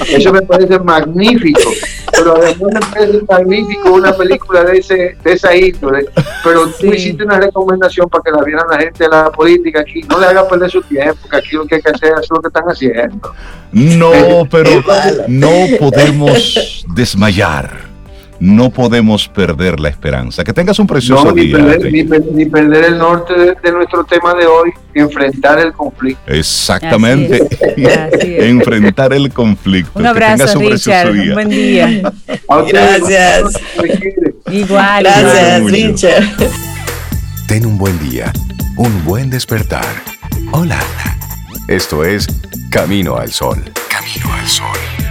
[0.09, 1.71] Eso me parece magnífico,
[2.11, 6.05] pero además me parece magnífico una película de, ese, de esa índole,
[6.43, 10.01] pero tú hiciste una recomendación para que la vieran la gente de la política aquí,
[10.03, 12.41] no le haga perder su tiempo, que aquí lo que hay que hacer es lo
[12.41, 13.33] que están haciendo.
[13.71, 14.69] No, pero
[15.27, 17.84] no podemos desmayar
[18.39, 20.43] no podemos perder la esperanza.
[20.43, 21.57] Que tengas un precioso ni día.
[21.57, 26.21] Perder, ni, perder el norte de, nuestro tema de hoy, enfrentar el conflicto.
[26.31, 27.47] Exactamente.
[28.47, 29.99] enfrentar el conflicto.
[29.99, 31.11] Un abrazo, que Richard.
[31.11, 32.13] Un, buen día.
[32.67, 33.59] Gracias.
[34.51, 35.03] Igual.
[35.03, 36.23] Gracias, Richard.
[37.47, 38.33] Ten un buen día,
[38.77, 39.85] un buen despertar.
[40.51, 40.79] Hola.
[41.67, 42.27] Esto es
[42.69, 43.63] Camino al Sol.
[43.89, 45.04] Camino al Sol.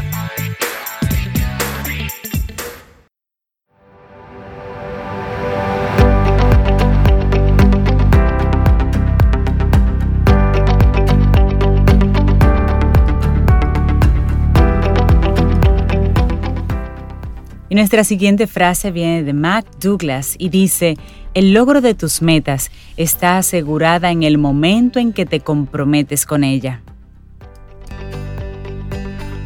[17.74, 20.96] Nuestra siguiente frase viene de Mac Douglas y dice,
[21.34, 26.44] el logro de tus metas está asegurada en el momento en que te comprometes con
[26.44, 26.82] ella.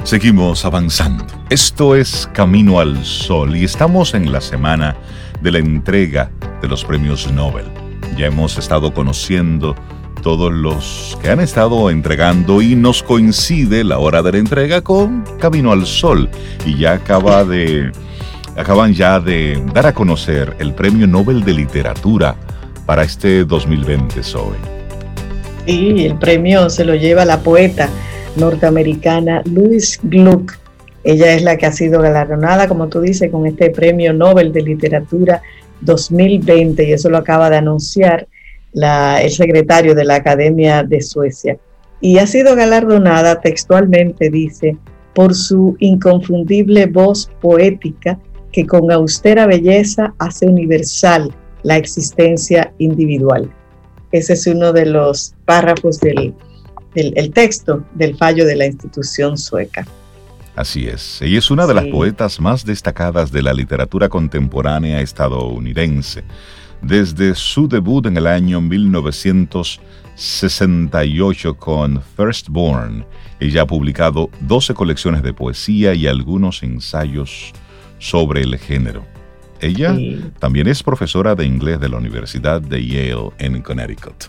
[0.04, 1.24] Seguimos avanzando.
[1.48, 4.94] Esto es Camino al Sol y estamos en la semana
[5.40, 7.64] de la entrega de los premios Nobel.
[8.18, 9.74] Ya hemos estado conociendo
[10.22, 15.24] todos los que han estado entregando y nos coincide la hora de la entrega con
[15.38, 16.28] Camino al Sol
[16.66, 17.92] y ya acaba de
[18.56, 22.34] acaban ya de dar a conocer el Premio Nobel de Literatura
[22.86, 24.56] para este 2020, Zoe.
[25.66, 27.88] Sí, el premio se lo lleva la poeta
[28.36, 30.58] norteamericana Louise Gluck.
[31.04, 34.62] Ella es la que ha sido galardonada, como tú dices, con este Premio Nobel de
[34.62, 35.42] Literatura
[35.82, 38.26] 2020 y eso lo acaba de anunciar
[38.74, 41.58] el secretario de la Academia de Suecia.
[42.00, 44.76] Y ha sido galardonada textualmente, dice,
[45.14, 48.18] por su inconfundible voz poética
[48.52, 53.50] que con austera belleza hace universal la existencia individual.
[54.12, 56.34] Ese es uno de los párrafos del,
[57.34, 59.86] texto del fallo de la institución sueca.
[60.56, 66.24] Así es, ella es una de las poetas más destacadas de la literatura contemporánea estadounidense.
[66.82, 73.04] Desde su debut en el año 1968 con Firstborn,
[73.40, 77.52] ella ha publicado 12 colecciones de poesía y algunos ensayos
[77.98, 79.06] sobre el género.
[79.60, 79.96] Ella
[80.38, 84.26] también es profesora de inglés de la Universidad de Yale en Connecticut.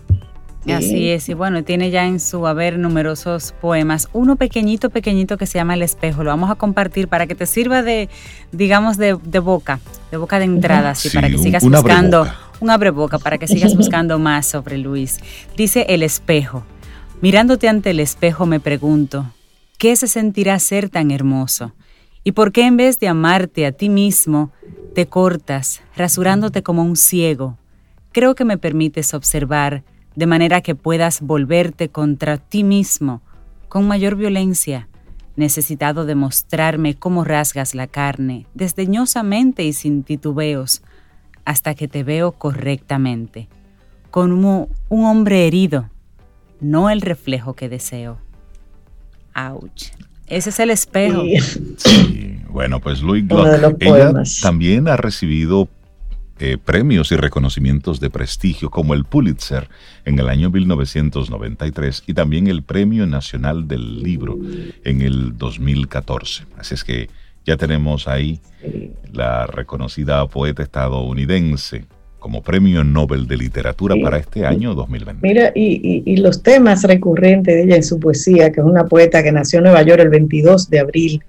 [0.68, 4.10] Así es, y bueno, tiene ya en su haber numerosos poemas.
[4.12, 6.24] Uno pequeñito, pequeñito que se llama El espejo.
[6.24, 8.10] Lo vamos a compartir para que te sirva de,
[8.52, 9.80] digamos, de, boca,
[10.12, 12.28] de boca de entrada, así, para que sigas buscando,
[12.60, 15.20] un abre boca, para que sigas buscando más sobre Luis.
[15.56, 16.64] Dice El espejo.
[17.22, 19.34] Mirándote ante el espejo me pregunto,
[19.78, 21.74] ¿qué se sentirá ser tan hermoso?
[22.24, 24.52] ¿Y por qué en vez de amarte a ti mismo,
[24.94, 27.58] te cortas, rasurándote como un ciego?
[28.12, 29.84] Creo que me permites observar
[30.20, 33.22] de manera que puedas volverte contra ti mismo
[33.70, 34.90] con mayor violencia,
[35.38, 40.82] necesitado de mostrarme cómo rasgas la carne, desdeñosamente y sin titubeos,
[41.46, 43.48] hasta que te veo correctamente,
[44.12, 45.90] como un hombre herido,
[46.60, 48.18] no el reflejo que deseo.
[49.34, 49.92] Ouch.
[50.28, 51.24] Ese es el espejo.
[51.78, 52.42] Sí.
[52.50, 53.48] Bueno, pues Louis Gluck,
[53.80, 55.70] ella también ha recibido
[56.40, 59.68] eh, premios y reconocimientos de prestigio como el Pulitzer
[60.06, 64.38] en el año 1993 y también el Premio Nacional del Libro
[64.84, 66.46] en el 2014.
[66.58, 67.10] Así es que
[67.46, 68.40] ya tenemos ahí
[69.12, 71.86] la reconocida poeta estadounidense
[72.20, 75.26] como Premio Nobel de Literatura para este año 2020.
[75.26, 79.24] Mira, y, y, los temas recurrentes de ella en su poesía, que es una poeta
[79.24, 81.24] que nació en Nueva York el 22 de abril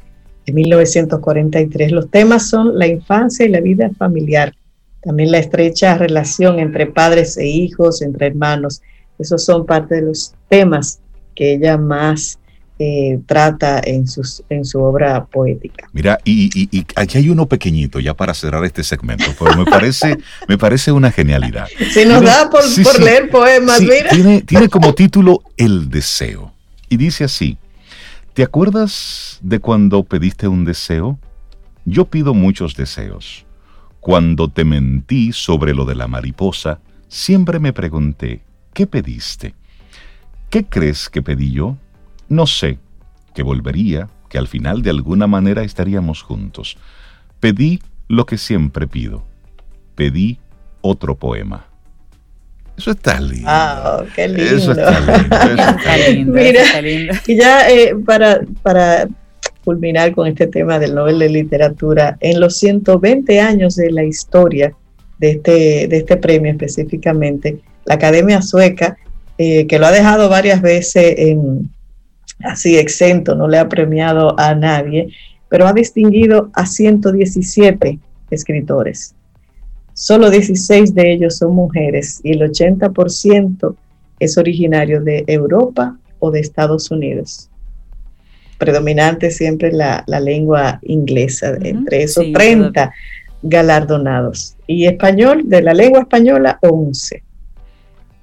[0.47, 4.53] de 1943, los temas son la infancia y la vida familiar,
[5.03, 8.83] también la estrecha relación entre padres e hijos, entre hermanos.
[9.19, 11.01] Esos son parte de los temas
[11.35, 12.39] que ella más
[12.79, 15.89] eh, trata en, sus, en su obra poética.
[15.93, 20.57] Mira, y, aquí hay uno pequeñito ya para cerrar este segmento, pero me parece, me
[20.59, 21.67] parece una genialidad.
[21.93, 22.63] Si nos da por,
[23.01, 24.11] leer poemas, mira.
[24.11, 26.55] Tiene, tiene como título El deseo.
[26.89, 27.59] Y dice así,
[28.35, 31.19] ¿te acuerdas de cuando pediste un deseo?
[31.85, 33.47] Yo pido muchos deseos
[34.01, 39.55] cuando te mentí sobre lo de la mariposa, siempre me pregunté, ¿qué pediste?
[40.49, 41.77] ¿Qué crees que pedí yo?
[42.29, 42.79] No sé,
[43.35, 46.77] que volvería, que al final de alguna manera estaríamos juntos.
[47.41, 49.25] Pedí lo que siempre pido.
[49.95, 50.39] Pedí
[50.81, 51.67] otro poema.
[52.77, 53.47] Eso está lindo.
[53.47, 54.57] Ah, qué lindo.
[54.57, 55.37] Eso está lindo.
[55.37, 56.33] Eso está lindo.
[56.33, 56.63] Mira,
[57.27, 59.09] y ya eh, para, para
[59.65, 64.75] culminar con este tema del Nobel de Literatura, en los 120 años de la historia
[65.19, 68.97] de este, de este premio específicamente, la Academia Sueca,
[69.39, 71.71] eh, que lo ha dejado varias veces en,
[72.43, 75.09] así exento, no le ha premiado a nadie,
[75.49, 77.99] pero ha distinguido a 117
[78.31, 79.15] escritores.
[79.93, 83.75] Solo 16 de ellos son mujeres y el 80%
[84.19, 87.50] es originario de Europa o de Estados Unidos
[88.61, 92.93] predominante siempre la, lengua inglesa, entre esos 30
[93.43, 94.55] galardonados.
[94.67, 97.23] Y español, de la lengua española, 11.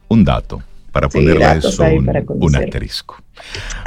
[0.10, 1.84] Un dato para ponerle eso
[2.40, 3.22] un, asterisco.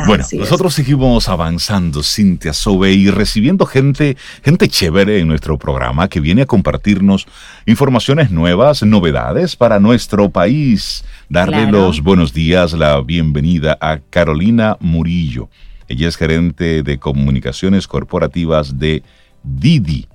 [0.07, 6.21] bueno, nosotros seguimos avanzando, Cintia Sobe, y recibiendo gente, gente chévere en nuestro programa que
[6.21, 7.27] viene a compartirnos
[7.67, 11.05] informaciones nuevas, novedades para nuestro país.
[11.29, 15.49] Darle los buenos días, la bienvenida a Carolina Murillo.
[15.91, 19.03] Ella es gerente de comunicaciones corporativas de
[19.43, 20.07] Didi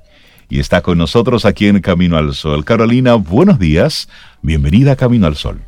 [0.47, 2.63] y está con nosotros aquí en Camino al Sol.
[2.63, 4.07] Carolina, buenos días.
[4.41, 5.59] Bienvenida a Camino al Sol.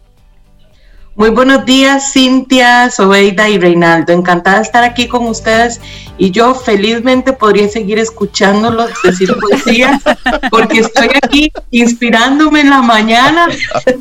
[1.18, 4.14] Muy buenos días, Cintia, Sobeida y Reinaldo.
[4.14, 5.82] Encantada de estar aquí con ustedes
[6.20, 10.00] y yo felizmente podría seguir escuchándolos decir poesía
[10.52, 13.48] porque estoy aquí inspirándome en la mañana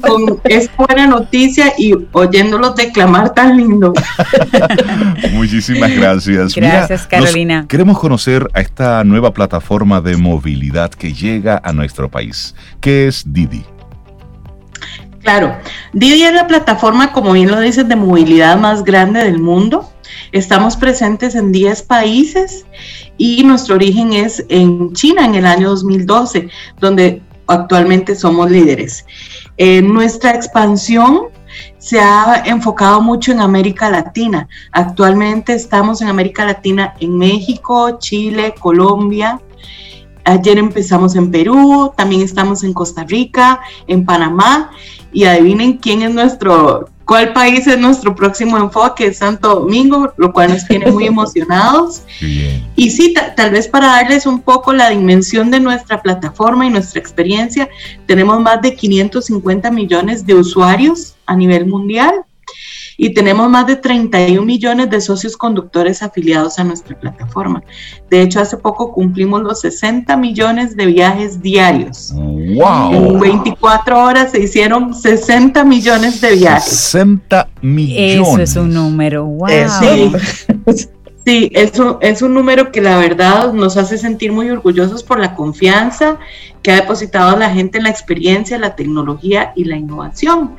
[0.02, 3.94] con esta buena noticia y oyéndolos declamar tan lindo.
[5.32, 6.54] Muchísimas gracias.
[6.54, 7.64] Gracias, Carolina.
[7.66, 12.54] Queremos conocer a esta nueva plataforma de movilidad que llega a nuestro país.
[12.82, 13.64] ¿Qué es Didi?
[15.26, 15.56] Claro,
[15.92, 19.90] Didi es la plataforma, como bien lo dices, de movilidad más grande del mundo.
[20.30, 22.64] Estamos presentes en 10 países
[23.18, 29.04] y nuestro origen es en China en el año 2012, donde actualmente somos líderes.
[29.56, 31.22] Eh, nuestra expansión
[31.78, 34.46] se ha enfocado mucho en América Latina.
[34.70, 39.40] Actualmente estamos en América Latina, en México, Chile, Colombia.
[40.22, 44.70] Ayer empezamos en Perú, también estamos en Costa Rica, en Panamá
[45.16, 50.50] y adivinen quién es nuestro, cuál país es nuestro próximo enfoque, Santo Domingo, lo cual
[50.50, 52.02] nos tiene muy emocionados.
[52.20, 57.00] Y sí, tal vez para darles un poco la dimensión de nuestra plataforma y nuestra
[57.00, 57.66] experiencia,
[58.04, 62.25] tenemos más de 550 millones de usuarios a nivel mundial
[62.96, 67.62] y tenemos más de 31 millones de socios conductores afiliados a nuestra plataforma.
[68.10, 72.12] De hecho, hace poco cumplimos los 60 millones de viajes diarios.
[72.14, 72.92] ¡Wow!
[72.92, 76.64] En 24 horas se hicieron 60 millones de viajes.
[76.64, 78.28] 60 millones.
[78.28, 79.48] Eso es un número, wow.
[79.80, 80.12] Sí.
[81.52, 86.18] eso es un número que la verdad nos hace sentir muy orgullosos por la confianza
[86.62, 90.56] que ha depositado la gente en la experiencia, la tecnología y la innovación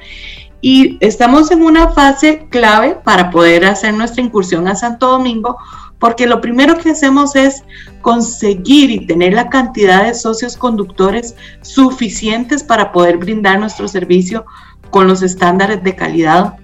[0.61, 5.57] y estamos en una fase clave para poder hacer nuestra incursión a Santo Domingo
[5.99, 7.63] porque lo primero que hacemos es
[8.01, 14.45] conseguir y tener la cantidad de socios conductores suficientes para poder brindar nuestro servicio
[14.89, 16.55] con los estándares de calidad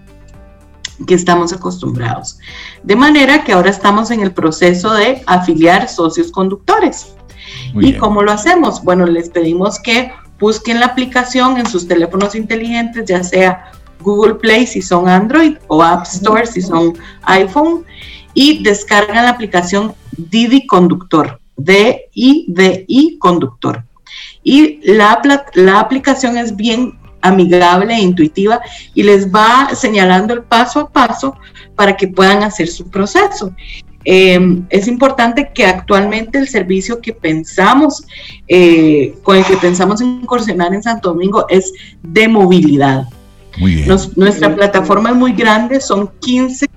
[1.07, 2.37] que estamos acostumbrados.
[2.83, 7.15] De manera que ahora estamos en el proceso de afiliar socios conductores.
[7.73, 8.83] ¿Y cómo lo hacemos?
[8.83, 13.71] Bueno, les pedimos que busquen la aplicación en sus teléfonos inteligentes, ya sea
[14.03, 16.93] Google Play si son Android o App Store si son
[17.23, 17.85] iPhone,
[18.33, 23.83] y descargan la aplicación Didi Conductor, D-I-D-I Conductor.
[24.43, 25.21] Y la,
[25.53, 28.59] la aplicación es bien amigable e intuitiva
[28.93, 31.35] y les va señalando el paso a paso
[31.75, 33.53] para que puedan hacer su proceso.
[34.05, 38.03] Em, es importante que actualmente el servicio que pensamos,
[38.47, 43.07] eh, con el que pensamos incursionar en Santo Domingo es de movilidad.
[43.57, 43.87] Muy bien.
[44.15, 46.67] nuestra plataforma es muy grande, son 15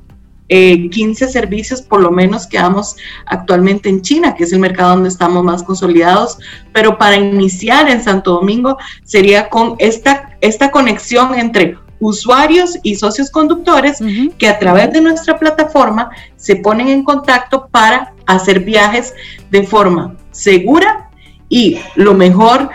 [0.48, 2.96] 15 eh, servicios por lo menos que damos
[3.26, 6.38] actualmente en China, que es el mercado donde estamos más consolidados,
[6.72, 13.30] pero para iniciar en Santo Domingo sería con esta, esta conexión entre usuarios y socios
[13.30, 13.98] conductores
[14.38, 19.14] que a través de nuestra plataforma se ponen en contacto para hacer viajes
[19.50, 21.10] de forma segura.
[21.48, 22.68] Y lo mejor,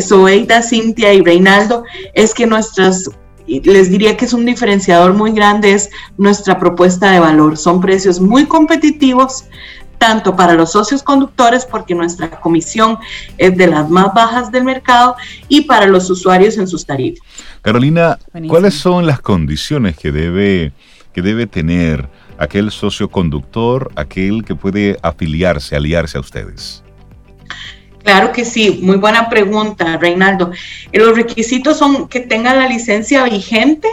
[0.00, 1.84] Soeida, Cintia y Reinaldo,
[2.14, 3.10] es que nuestras
[3.46, 7.56] les diría que es un diferenciador muy grande, es nuestra propuesta de valor.
[7.56, 9.44] Son precios muy competitivos,
[9.98, 12.98] tanto para los socios conductores, porque nuestra comisión
[13.38, 15.16] es de las más bajas del mercado,
[15.48, 17.24] y para los usuarios en sus tarifas.
[17.62, 18.18] Carolina,
[18.48, 20.72] ¿cuáles son las condiciones que debe,
[21.12, 26.82] que debe tener aquel socio conductor, aquel que puede afiliarse, aliarse a ustedes?
[28.02, 30.50] Claro que sí, muy buena pregunta, Reinaldo.
[30.90, 33.88] Eh, los requisitos son que tenga la licencia vigente,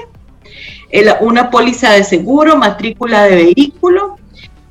[1.22, 4.18] una póliza de seguro, matrícula de vehículo,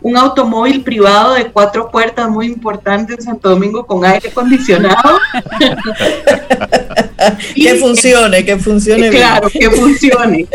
[0.00, 5.18] un automóvil privado de cuatro puertas muy importante en Santo Domingo con aire acondicionado.
[7.54, 9.10] que funcione, que funcione.
[9.10, 10.46] Claro, que funcione.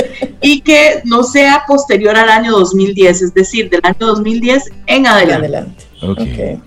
[0.41, 5.45] Y que no sea posterior al año 2010, es decir, del año 2010 en adelante.
[5.45, 5.83] adelante.
[6.01, 6.59] Okay.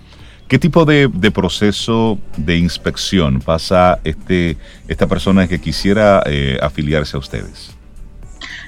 [0.47, 7.19] ¿Qué tipo de, proceso de inspección pasa este, esta persona que quisiera eh, afiliarse a
[7.19, 7.71] ustedes?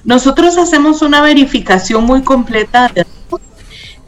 [0.03, 3.05] Nosotros hacemos una verificación muy completa de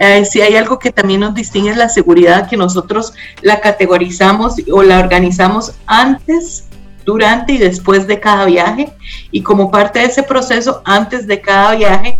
[0.03, 3.13] eh, si hay algo que también nos distingue es la seguridad, que nosotros
[3.43, 6.65] la categorizamos o la organizamos antes,
[7.05, 8.91] durante y después de cada viaje.
[9.29, 12.17] Y como parte de ese proceso, antes de cada viaje,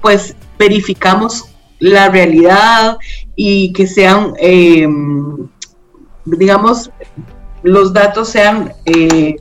[0.00, 2.98] pues verificamos la realidad
[3.36, 5.48] y que sean, em,
[6.24, 6.90] digamos,
[7.62, 9.36] los datos sean, eh,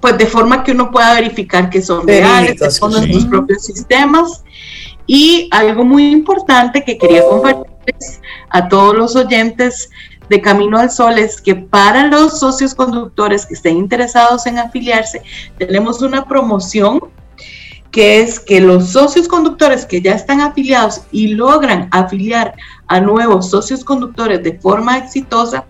[0.00, 4.42] pues de forma que uno pueda verificar que son reales, que son nuestros propios sistemas.
[5.06, 8.20] Y algo muy importante que quería compartirles
[8.50, 9.88] a todos los oyentes
[10.28, 15.22] de Camino al Sol es que para los socios conductores que estén interesados en afiliarse,
[15.58, 17.00] tenemos una promoción
[17.90, 22.54] que es que los socios conductores que ya están afiliados y logran afiliar
[22.88, 25.64] a nuevos socios conductores de forma exitosa,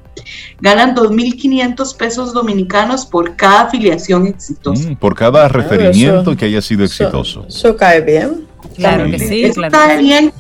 [0.61, 4.91] ganan 2.500 pesos dominicanos por cada afiliación exitosa.
[4.91, 7.47] Mm, por cada referimiento que haya sido exitoso.
[7.49, 8.47] Eso, cae bien.
[8.75, 9.45] Claro que sí.
[9.45, 10.33] Eso cae bien.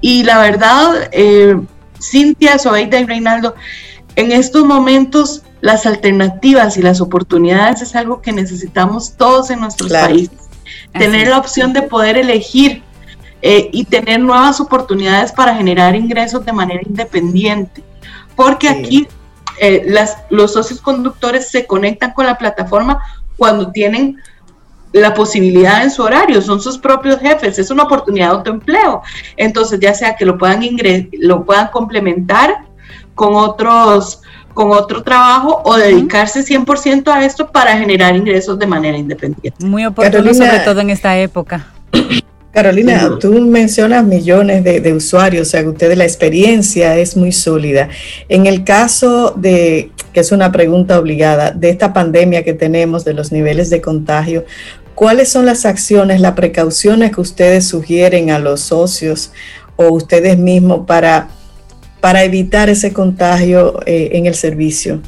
[0.00, 1.56] Y la verdad, eh,
[2.00, 3.54] Cintia, Sobeida y Reinaldo,
[4.16, 9.92] en estos momentos las alternativas y las oportunidades es algo que necesitamos todos en nuestros
[9.92, 10.49] países
[10.92, 12.82] tener la opción de poder elegir
[13.42, 17.82] eh, y tener nuevas oportunidades para generar ingresos de manera independiente.
[18.36, 19.08] Porque aquí
[19.60, 23.02] eh, las, los socios conductores se conectan con la plataforma
[23.36, 24.18] cuando tienen
[24.92, 29.02] la posibilidad en su horario, son sus propios jefes, es una oportunidad de autoempleo.
[29.36, 30.60] Entonces, ya sea que lo puedan,
[31.12, 32.64] lo puedan complementar
[33.14, 34.22] con otros
[34.60, 39.64] con otro trabajo o dedicarse 100% a esto para generar ingresos de manera independiente.
[39.64, 41.66] Muy oportuno, sobre todo en esta época.
[42.52, 47.88] Carolina, tú mencionas millones de, usuarios, o sea que ustedes la experiencia es muy sólida.
[48.28, 53.14] En el caso de, que es una pregunta obligada, de esta pandemia que tenemos, de
[53.14, 54.44] los niveles de contagio,
[54.94, 59.32] ¿cuáles son las acciones, las precauciones que ustedes sugieren a los socios
[59.76, 61.30] o ustedes mismos para
[62.00, 65.00] para evitar ese contagio eh, en el servicio?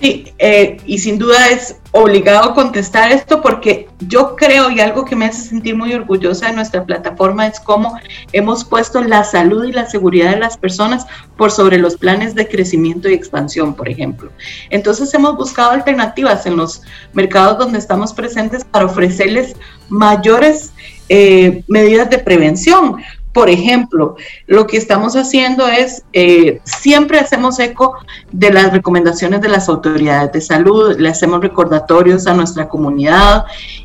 [0.00, 5.14] Sí, eh, y sin duda es obligado contestar esto porque yo creo y algo que
[5.14, 7.98] me hace sentir muy orgullosa de nuestra plataforma es cómo
[8.32, 11.06] hemos puesto la salud y la seguridad de las personas
[11.36, 14.32] por sobre los planes de crecimiento y expansión, por ejemplo.
[14.70, 16.80] Entonces hemos buscado alternativas en los
[17.12, 19.54] mercados donde estamos presentes para ofrecerles
[19.90, 20.72] mayores
[21.10, 23.02] eh, medidas de prevención,
[23.32, 24.16] Por ejemplo,
[24.46, 27.94] lo que estamos haciendo es, eh, siempre hacemos eco
[28.32, 33.44] de las recomendaciones de las autoridades de salud, le hacemos recordatorios a nuestra comunidad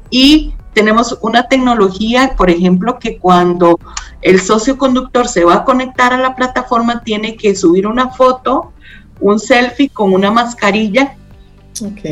[0.09, 3.79] y tenemos una tecnología, por ejemplo, que cuando
[4.21, 8.73] el socio conductor se va a conectar a la plataforma, tiene que subir una foto,
[9.19, 11.15] un selfie con una mascarilla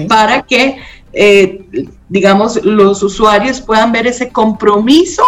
[0.07, 0.77] para que,
[1.11, 5.23] eh, digamos, los usuarios puedan ver ese compromiso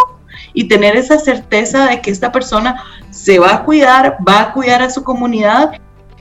[0.53, 4.81] y tener esa certeza de que esta persona se va a cuidar, va a cuidar
[4.81, 5.71] a su comunidad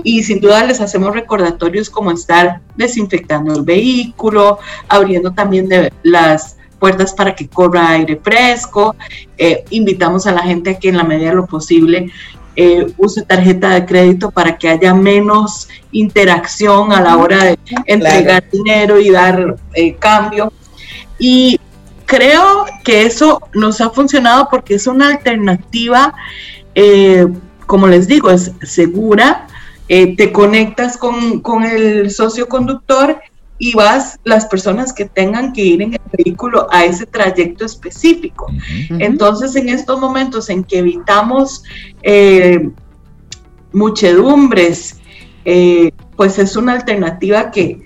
[0.02, 4.58] y sin duda les hacemos recordatorios como estar desinfectando el vehículo,
[4.88, 8.96] abriendo también de las puertas para que corra aire fresco.
[9.38, 12.10] Eh, invitamos a la gente a que en la medida de lo posible
[12.56, 18.44] eh, use tarjeta de crédito para que haya menos interacción a la hora de entregar
[18.50, 20.52] dinero y dar eh, cambio.
[21.18, 21.58] Y
[22.06, 26.14] creo que eso nos ha funcionado porque es una alternativa,
[27.66, 29.46] como les digo, es segura.
[29.88, 33.20] te conectas con, con el socio conductor
[33.58, 38.46] y vas las personas que tengan que ir en el vehículo a ese trayecto específico.
[38.90, 41.62] Entonces, en estos momentos en que evitamos
[42.02, 42.70] eh,
[43.72, 45.00] muchedumbres,
[45.44, 47.80] eh, pues es una alternativa que,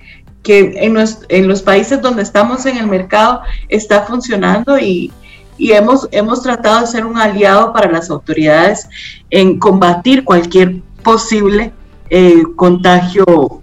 [0.49, 0.96] en,
[1.28, 5.12] en, los países donde estamos en el mercado está funcionando y,
[5.59, 8.88] hemos, hemos tratado de ser un aliado para las autoridades
[9.30, 11.72] en combatir cualquier posible
[12.11, 13.62] eh, contagio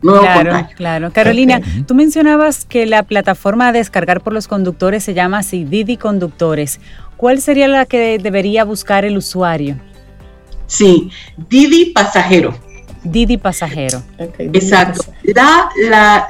[0.00, 5.38] claro, Claro, Carolina, tú mencionabas que la plataforma a descargar por los conductores se llama
[5.38, 6.80] así Didi Conductores.
[7.16, 9.76] ¿Cuál sería la que debería buscar el usuario?
[10.66, 11.10] Sí,
[11.48, 12.54] Didi Pasajero.
[13.02, 14.02] Didi Pasajero.
[14.18, 15.04] Exacto.
[15.22, 15.70] La,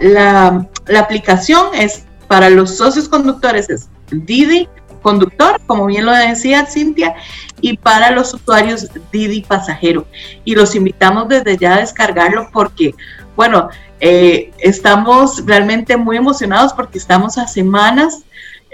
[0.01, 4.69] la, la, aplicación es para los socios conductores, es Didi
[5.03, 7.15] Conductor, como bien lo decía Cintia,
[7.61, 10.07] y para los usuarios Didi Pasajero.
[10.45, 12.95] Y los invitamos desde ya a descargarlo porque
[13.41, 18.23] bueno, eh, estamos realmente muy emocionados porque estamos a semanas.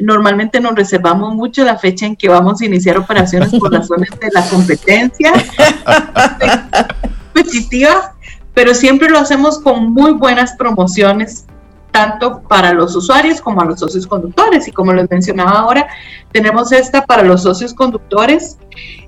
[0.00, 4.28] Normalmente nos reservamos mucho la fecha en que vamos a iniciar operaciones por razones de
[4.32, 5.32] la competencia
[7.36, 8.14] competitiva,
[8.54, 11.44] pero siempre lo hacemos con muy buenas promociones
[11.90, 14.68] tanto para los usuarios como a los socios conductores.
[14.68, 15.86] Y como les mencionaba ahora,
[16.32, 18.58] tenemos esta para los socios conductores,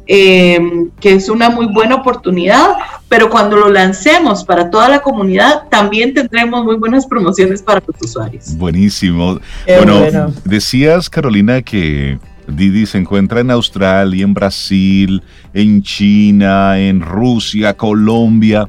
[0.06, 0.58] eh,
[1.00, 2.76] que es una muy buena oportunidad,
[3.08, 7.96] pero cuando lo lancemos para toda la comunidad, también tendremos muy buenas promociones para los
[8.02, 8.56] usuarios.
[8.56, 9.38] Buenísimo.
[9.66, 12.18] bueno, decías, Carolina, que
[12.48, 15.22] Didi se encuentra en Australia, en Brasil,
[15.54, 18.68] en China, en Rusia, Colombia.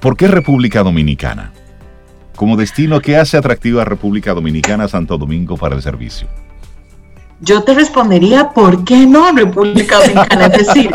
[0.00, 1.52] ¿Por qué República Dominicana?
[2.38, 6.28] como destino, ¿qué hace atractiva República Dominicana, Santo Domingo para el servicio?
[7.40, 10.46] Yo te respondería, ¿por qué no República Dominicana?
[10.46, 10.90] Es decir,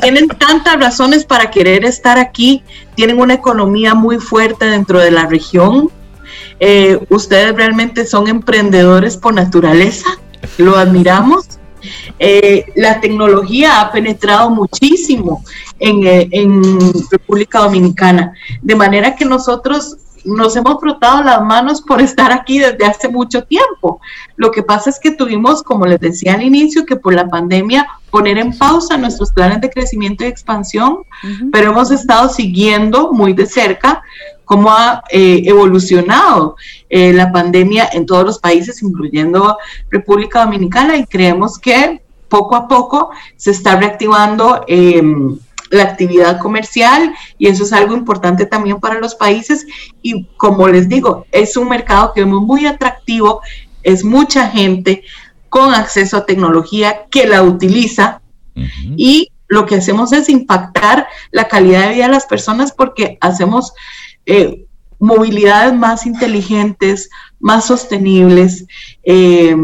[0.00, 2.62] tienen tantas razones para querer estar aquí,
[2.94, 5.90] tienen una economía muy fuerte dentro de la región,
[6.60, 10.18] eh, ustedes realmente son emprendedores por naturaleza,
[10.58, 11.58] lo admiramos.
[12.18, 15.44] Eh, la tecnología ha penetrado muchísimo
[15.78, 16.62] en, eh, en,
[17.10, 18.32] República Dominicana,
[18.62, 23.42] de manera que nosotros nos hemos frotado las manos por estar aquí desde hace mucho
[23.42, 24.00] tiempo.
[24.36, 27.86] Lo que pasa es que tuvimos, como les decía al inicio, que por la pandemia
[28.10, 30.98] poner en pausa nuestros planes de crecimiento y expansión,
[31.52, 34.02] pero hemos estado siguiendo muy de cerca
[34.44, 36.56] cómo ha eh, evolucionado
[36.88, 39.58] eh, la pandemia en todos los países, incluyendo
[39.90, 44.64] República Dominicana, y creemos que poco a poco se está reactivando.
[44.66, 45.02] Eh,
[45.70, 49.66] la actividad comercial y eso es algo importante también para los países
[50.02, 53.40] y como les digo, es un mercado que es muy atractivo,
[53.82, 55.02] es mucha gente
[55.48, 58.20] con acceso a tecnología que la utiliza
[58.96, 63.72] y lo que hacemos es impactar la calidad de vida de las personas porque hacemos
[64.26, 64.64] eh,
[64.98, 67.10] movilidades más inteligentes,
[67.40, 68.66] más sostenibles.
[69.02, 69.56] Eh,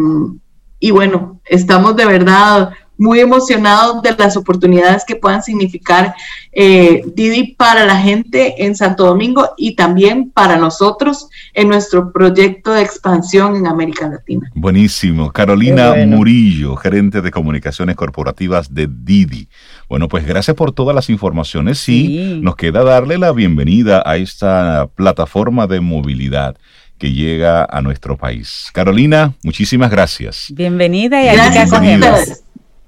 [0.78, 6.14] y bueno, estamos de verdad muy emocionados de las oportunidades que puedan significar
[6.52, 12.74] eh, Didi para la gente en Santo Domingo y también para nosotros en nuestro proyecto
[12.74, 14.50] de expansión en América Latina.
[14.54, 15.32] Buenísimo.
[15.32, 19.48] Carolina Murillo, gerente de comunicaciones corporativas de Didi.
[19.90, 24.86] Bueno, pues gracias por todas las informaciones y nos queda darle la bienvenida a esta
[24.94, 26.56] plataforma de movilidad
[26.96, 28.68] que llega a nuestro país.
[28.72, 30.46] Carolina, muchísimas gracias.
[30.54, 32.36] Bienvenida y aquí te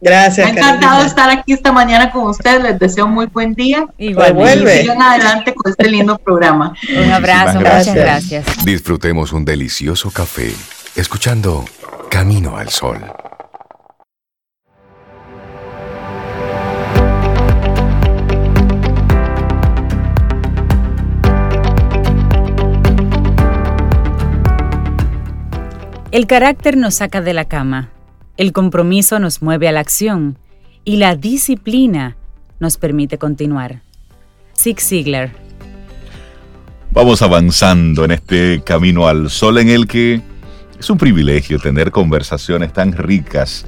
[0.01, 0.53] Gracias.
[0.53, 2.63] Me ha encantado estar aquí esta mañana con ustedes.
[2.63, 3.89] Les deseo muy buen día.
[3.99, 4.77] Igual vuelve.
[4.77, 6.73] Y sigan adelante con este lindo programa.
[6.97, 8.47] Un abrazo, muchas gracias.
[8.65, 10.53] Disfrutemos un delicioso café
[10.95, 11.65] escuchando
[12.09, 13.01] Camino al Sol.
[26.13, 27.89] El carácter nos saca de la cama,
[28.37, 30.37] el compromiso nos mueve a la acción
[30.85, 32.19] y la disciplina
[32.61, 33.81] nos permite continuar.
[34.55, 35.31] Zig Ziglar.
[36.91, 40.21] Vamos avanzando en este camino al sol en el que
[40.79, 43.65] es un privilegio tener conversaciones tan ricas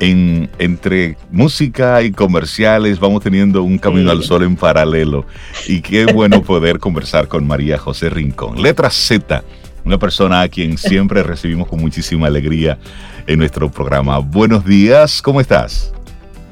[0.00, 2.98] en, entre música y comerciales.
[2.98, 5.26] Vamos teniendo un camino al sol en paralelo.
[5.68, 8.60] Y qué bueno poder conversar con María José Rincón.
[8.60, 9.44] Letra Z,
[9.84, 12.78] una persona a quien siempre recibimos con muchísima alegría
[13.26, 14.18] en nuestro programa.
[14.18, 15.92] Buenos días, ¿cómo estás?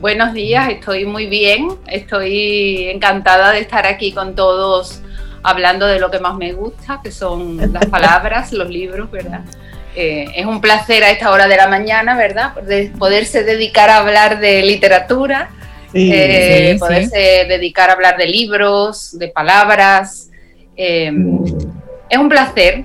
[0.01, 1.69] Buenos días, estoy muy bien.
[1.87, 5.01] Estoy encantada de estar aquí con todos
[5.43, 9.43] hablando de lo que más me gusta, que son las palabras, los libros, ¿verdad?
[9.95, 12.55] Eh, es un placer a esta hora de la mañana, ¿verdad?
[12.63, 15.51] De poderse dedicar a hablar de literatura,
[15.95, 20.31] eh, poderse dedicar a hablar de libros, de palabras.
[20.77, 21.13] Eh,
[22.13, 22.85] es un placer,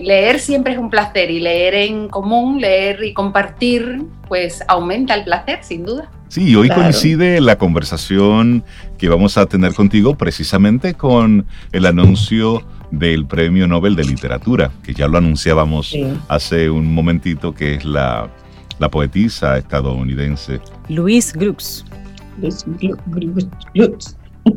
[0.00, 5.24] leer siempre es un placer y leer en común, leer y compartir, pues aumenta el
[5.24, 6.08] placer, sin duda.
[6.28, 8.62] Sí, hoy coincide la conversación
[8.96, 14.94] que vamos a tener contigo precisamente con el anuncio del Premio Nobel de Literatura, que
[14.94, 15.92] ya lo anunciábamos
[16.28, 18.30] hace un momentito, que es la,
[18.78, 20.60] la poetisa estadounidense.
[20.88, 21.84] Luis Glucks.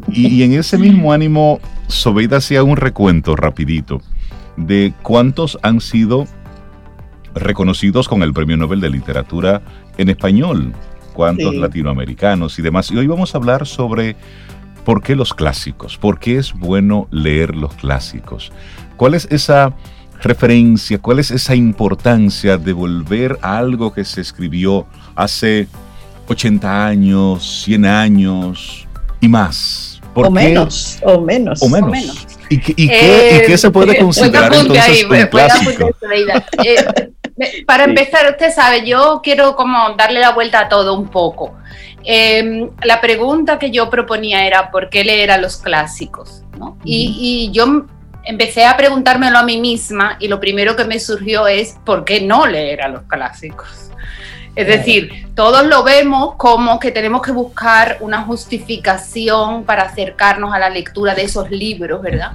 [0.10, 4.02] Y, y, en ese mismo ánimo, Sobeida hacía un recuento rapidito
[4.58, 6.26] de cuántos han sido
[7.36, 9.62] reconocidos con el Premio Nobel de Literatura
[9.98, 10.74] en español
[11.18, 12.92] cuantos latinoamericanos y demás.
[12.92, 14.16] Y hoy vamos a hablar sobre
[14.86, 18.52] por qué los clásicos, por qué es bueno leer los clásicos.
[18.98, 19.74] ¿Cuál es esa
[20.22, 24.86] referencia, cuál es esa importancia de volver a algo que se escribió
[25.16, 25.68] hace
[26.28, 28.87] 80 años, 100 años
[29.22, 29.98] y más?
[30.26, 32.28] o, menos, o menos, o menos.
[32.50, 35.90] ¿Y, qué, y, qué, se puede considerar entonces un clásico?
[37.68, 41.56] Para empezar, usted sabe, yo quiero como darle la vuelta a todo un poco.
[42.04, 46.44] Em, la pregunta que yo proponía era ¿por qué leer a los clásicos?
[46.84, 47.86] y, yo
[48.24, 52.22] empecé a preguntármelo a mí misma y lo primero que me surgió es ¿por qué
[52.22, 53.92] no leer a los clásicos?
[54.58, 60.58] Es decir, todos lo vemos como que tenemos que buscar una justificación para acercarnos a
[60.58, 62.32] la lectura de esos libros, ¿verdad?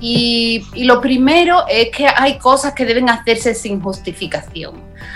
[0.00, 4.74] y, lo primero es que hay cosas que deben hacerse sin justificación.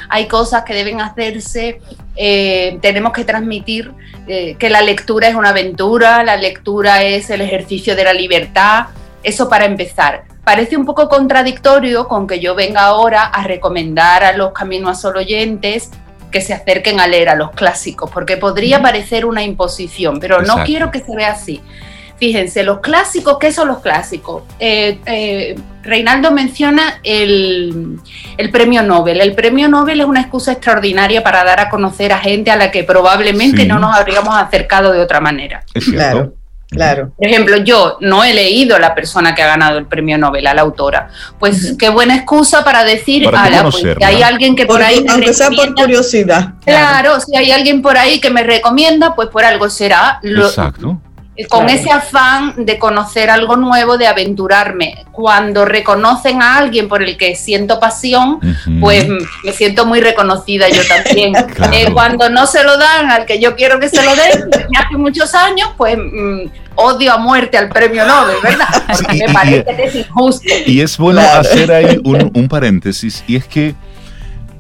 [0.09, 1.81] Hay cosas que deben hacerse,
[2.15, 3.91] eh, tenemos que transmitir
[4.29, 8.87] eh, que la lectura es una aventura, la lectura es el ejercicio de la libertad.
[9.25, 14.33] Eso para empezar parece un poco contradictorio con que yo venga ahora a recomendar a
[14.37, 15.91] los Caminos a Solo oyentes
[16.37, 20.65] que se acerquen a leer a los clásicos, porque podría parecer una imposición, pero no
[20.65, 21.63] quiero que se vea así.
[22.19, 24.43] Fíjense, los clásicos, ¿qué son los clásicos?
[24.59, 27.99] Eh, eh, Reinaldo menciona el,
[28.53, 29.23] premio Nobel.
[29.23, 32.71] El premio Nobel es una excusa extraordinaria para dar a conocer a gente a la
[32.71, 35.65] que probablemente no nos habríamos acercado de otra manera.
[35.73, 35.97] Es cierto.
[35.97, 36.36] Claro.
[36.69, 40.47] Por ejemplo, yo no he leído a la persona que ha ganado el premio Nobel,
[40.47, 41.11] a la autora.
[41.39, 45.05] Pues qué buena excusa para decir, pues, si hay alguien que por, ahí.
[45.09, 46.55] aunque sea por curiosidad.
[46.65, 50.21] Claro, si hay alguien por ahí que me recomienda, pues por algo será.
[50.23, 51.01] Exacto
[51.49, 55.05] con ese afán de conocer algo nuevo, de aventurarme.
[55.13, 58.41] Cuando reconocen a alguien por el que siento pasión,
[58.81, 59.07] pues
[59.45, 61.35] me siento muy reconocida yo también.
[61.73, 64.97] Eh, cuando no se lo dan al que yo quiero que se lo den, hace
[64.97, 68.67] muchos años, pues mm, odio a muerte al premio Nobel, ¿verdad?
[68.87, 70.53] Porque me parece que es injusto.
[70.65, 73.75] Y es bueno hacer ahí un, un paréntesis, y es que,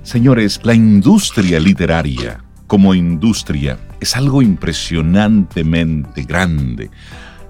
[0.02, 6.90] señores, la industria literaria como industria es algo impresionantemente grande.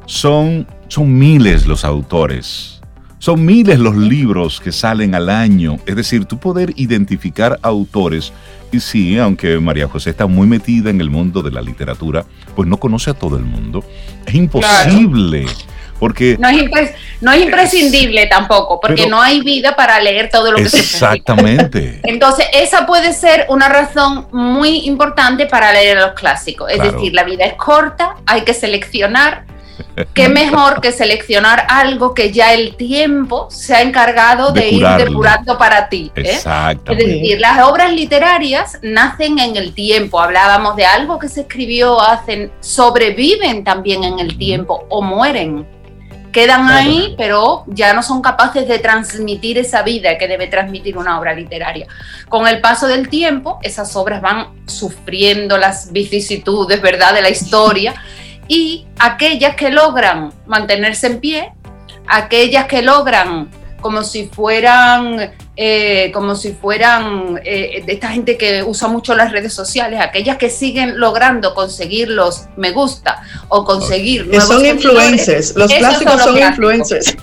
[0.06, 2.80] Son, son miles los autores,
[3.18, 5.76] son miles los libros que salen al año.
[5.84, 8.32] Es decir, tú poder identificar autores,
[8.72, 12.66] y sí, aunque María José está muy metida en el mundo de la literatura, pues
[12.66, 13.84] no conoce a todo el mundo.
[14.24, 15.44] Es imposible.
[15.98, 20.58] Porque no es, no es imprescindible tampoco, porque no hay vida para leer todo lo
[20.58, 22.00] que se Exactamente.
[22.04, 26.70] Entonces, esa puede ser una razón muy importante para leer los clásicos.
[26.70, 29.44] Es decir, la vida es corta, hay que seleccionar.
[30.14, 35.58] Qué mejor que seleccionar algo que ya el tiempo se ha encargado de, ir depurando
[35.58, 36.10] para ti.
[36.16, 36.38] ¿eh?
[36.38, 40.20] Es decir, las obras literarias nacen en el tiempo.
[40.20, 45.66] Hablábamos de algo que se escribió, hacen, sobreviven también en el tiempo o mueren
[46.32, 51.18] quedan ahí, pero ya no son capaces de transmitir esa vida que debe transmitir una
[51.18, 51.86] obra literaria.
[52.28, 57.94] Con el paso del tiempo, esas obras van sufriendo las vicisitudes, ¿verdad?, de la historia,
[58.48, 61.52] y aquellas que logran mantenerse en pie,
[62.06, 63.48] aquellas que logran
[63.86, 69.30] como si fueran, eh, como si fueran eh, de esta gente que usa mucho las
[69.30, 75.54] redes sociales, aquellas que siguen logrando conseguir los me gusta o conseguir que son influencers,
[75.54, 77.16] los clásicos son, influencers.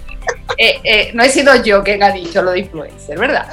[0.57, 3.45] Eh, no he sido yo quien ha dicho lo de influencer, ¿verdad?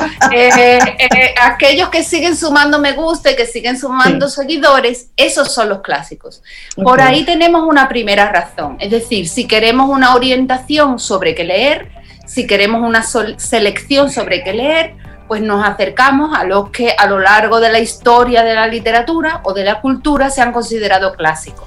[1.42, 6.44] aquellos que siguen sumando me gusta y que siguen sumando seguidores, esos son los clásicos.
[6.76, 11.99] Por ahí tenemos una primera razón, es decir, si queremos una orientación sobre qué leer,
[12.30, 14.94] si queremos una selección sobre qué leer,
[15.26, 19.40] pues nos acercamos a los que a lo largo de la historia de la literatura
[19.42, 21.66] o de la cultura se han considerado clásicos.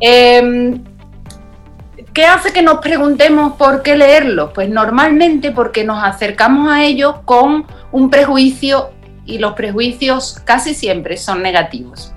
[0.00, 0.82] Em,
[2.12, 4.50] ¿Qué hace que nos preguntemos por qué leerlos?
[4.52, 8.90] Pues normalmente porque nos acercamos a ellos con un prejuicio
[9.24, 12.13] y los prejuicios casi siempre son negativos.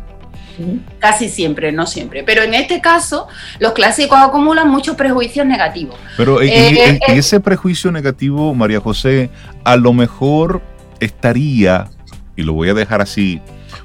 [0.99, 2.23] Casi siempre, no siempre.
[2.23, 3.27] Pero en este caso,
[3.59, 5.95] los clásicos acumulan muchos prejuicios negativos.
[6.15, 9.29] Pero en, eh, eh, ese prejuicio negativo, María José,
[9.63, 10.61] a lo mejor
[10.99, 11.89] estaría,
[12.35, 13.41] y lo voy a dejar así,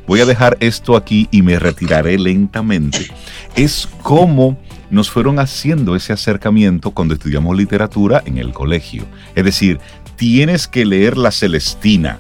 [0.06, 3.08] voy a dejar esto aquí y me retiraré lentamente,
[3.56, 4.56] es como
[4.90, 9.06] nos fueron haciendo ese acercamiento cuando estudiamos literatura en el colegio.
[9.34, 9.80] Es decir,
[10.16, 12.18] tienes que leer la Celestina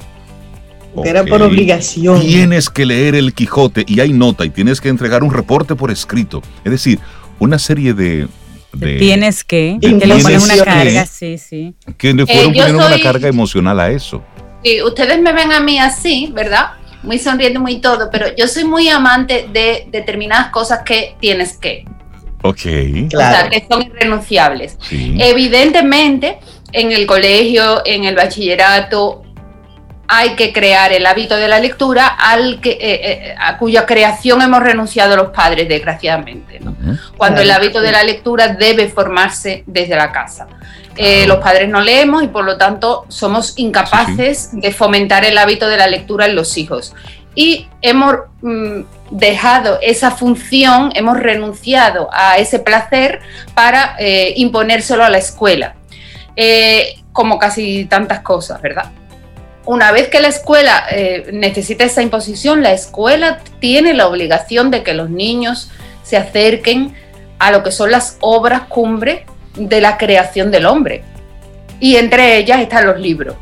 [1.04, 2.20] era por obligación.
[2.20, 5.90] Tienes que leer el Quijote y hay nota y tienes que entregar un reporte por
[5.90, 6.42] escrito.
[6.64, 6.98] Es decir,
[7.38, 8.28] una serie de...
[8.78, 11.74] tienes que, que le ponen una carga, sí, sí.
[11.96, 14.22] Que le fueron eh, poniendo una carga emocional a eso.
[14.64, 16.72] Sí, ustedes me ven a mí así, ¿verdad?
[17.02, 21.84] Muy sonriendo, muy todo, pero yo soy muy amante de determinadas cosas que tienes que.
[22.42, 22.60] Ok.
[23.14, 24.78] O sea, que son irrenunciables.
[24.90, 26.38] Evidentemente,
[26.72, 29.22] en el colegio, en el bachillerato,
[30.14, 34.42] hay que crear el hábito de la lectura al que, eh, eh, a cuya creación
[34.42, 36.60] hemos renunciado los padres, desgraciadamente.
[37.16, 40.48] Cuando el hábito de la lectura debe formarse desde la casa.
[40.96, 45.66] Eh, los padres no leemos y por lo tanto somos incapaces de fomentar el hábito
[45.66, 46.94] de la lectura en los hijos.
[47.34, 48.82] Y hemos mm,
[49.12, 53.20] dejado esa función, hemos renunciado a ese placer
[53.54, 53.96] para
[54.36, 55.74] imponérselo a la escuela.
[57.12, 58.90] como casi tantas cosas, ¿verdad?
[59.64, 64.82] Una vez que la escuela eh, necesita esa imposición, la escuela tiene la obligación de
[64.82, 65.70] que los niños
[66.02, 66.94] se acerquen
[67.38, 71.04] a lo que son las obras cumbre de la creación del hombre.
[71.80, 73.36] Y entre ellas están los libros.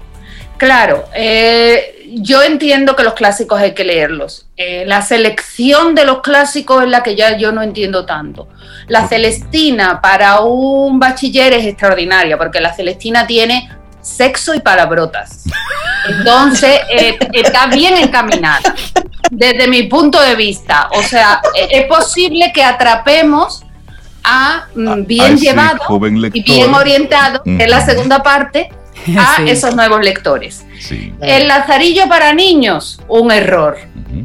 [0.56, 4.46] Claro, eh, yo entiendo que los clásicos hay que leerlos.
[4.56, 8.48] Eh, la selección de los clásicos es la que ya yo no entiendo tanto.
[8.86, 15.44] La Celestina para un bachiller es extraordinaria, porque la Celestina tiene sexo y palabrotas.
[16.08, 18.74] Entonces, eh, está bien encaminada,
[19.30, 20.88] desde mi punto de vista.
[20.92, 23.64] O sea, eh, es posible que atrapemos
[24.24, 25.78] a mm, bien llevado
[26.32, 28.70] y bien orientado, en la segunda parte,
[29.18, 30.64] a esos nuevos lectores.
[31.20, 33.78] El Lazarillo para niños, un error,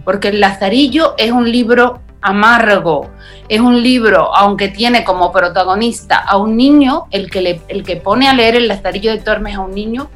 [0.03, 3.11] porque el Lazarillo es un libro amargo,
[3.47, 7.97] es un libro, aunque tiene como protagonista a un niño, el que, le, el que
[7.97, 10.09] pone a leer el Lazarillo de Tormes a un niño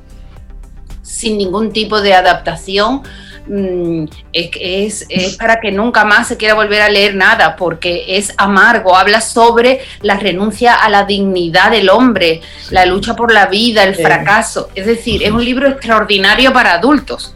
[1.04, 3.04] sin ningún tipo de adaptación,
[3.48, 8.34] mm, es, es, para que nunca más se quiera volver a leer nada, porque es
[8.38, 12.42] amargo, habla sobre la renuncia a la dignidad del hombre,
[12.72, 14.70] la lucha por la vida, el fracaso.
[14.74, 17.36] Es decir, es un libro extraordinario para adultos,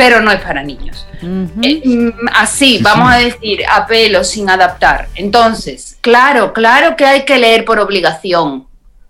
[0.00, 1.06] pero no es para niños.
[1.62, 5.08] Eh, mm, así, vamos a decir, a pelo, sin adaptar.
[5.14, 8.66] Entonces, claro, claro que hay que leer por obligación.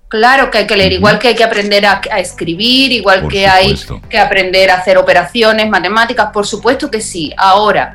[0.09, 3.79] Claro que hay que leer, igual que hay que aprender a, escribir, igual que hay
[4.09, 7.33] que aprender a hacer operaciones matemáticas, por supuesto que sí.
[7.37, 7.95] Ahora,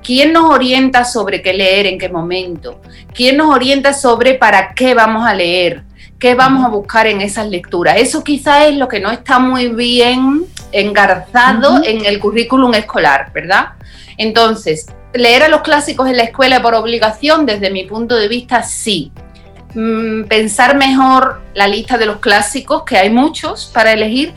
[0.00, 2.80] ¿quién nos orienta sobre qué leer, en qué momento?
[3.12, 5.82] ¿Quién nos orienta sobre para qué vamos a leer?
[6.18, 7.96] ¿Qué vamos a buscar en esas lecturas?
[7.98, 13.72] Eso quizá es lo que no está muy bien engarzado en el currículum escolar, ¿verdad?
[14.16, 18.62] Entonces, leer a los clásicos en la escuela por obligación, desde mi punto de vista,
[18.62, 19.12] sí.
[19.74, 24.32] Mm, pensar mejor la lista de los clásicos, que hay muchos para elegir,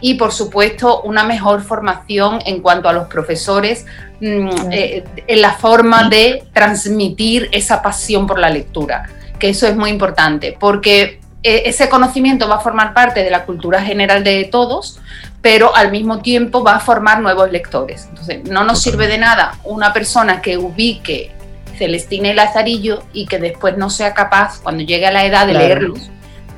[0.00, 3.86] y por supuesto una mejor formación en cuanto a los profesores,
[4.20, 9.08] mm, eh, en la forma de transmitir esa pasión por la lectura,
[9.38, 13.82] que eso es muy importante, porque ese conocimiento va a formar parte de la cultura
[13.82, 14.98] general de todos,
[15.42, 18.06] pero al mismo tiempo va a formar nuevos lectores.
[18.08, 21.32] Entonces, no nos sirve de nada una persona que ubique
[21.76, 25.52] Celestina y Lazarillo y que después no sea capaz, cuando llegue a la edad de
[25.52, 26.10] leerlos,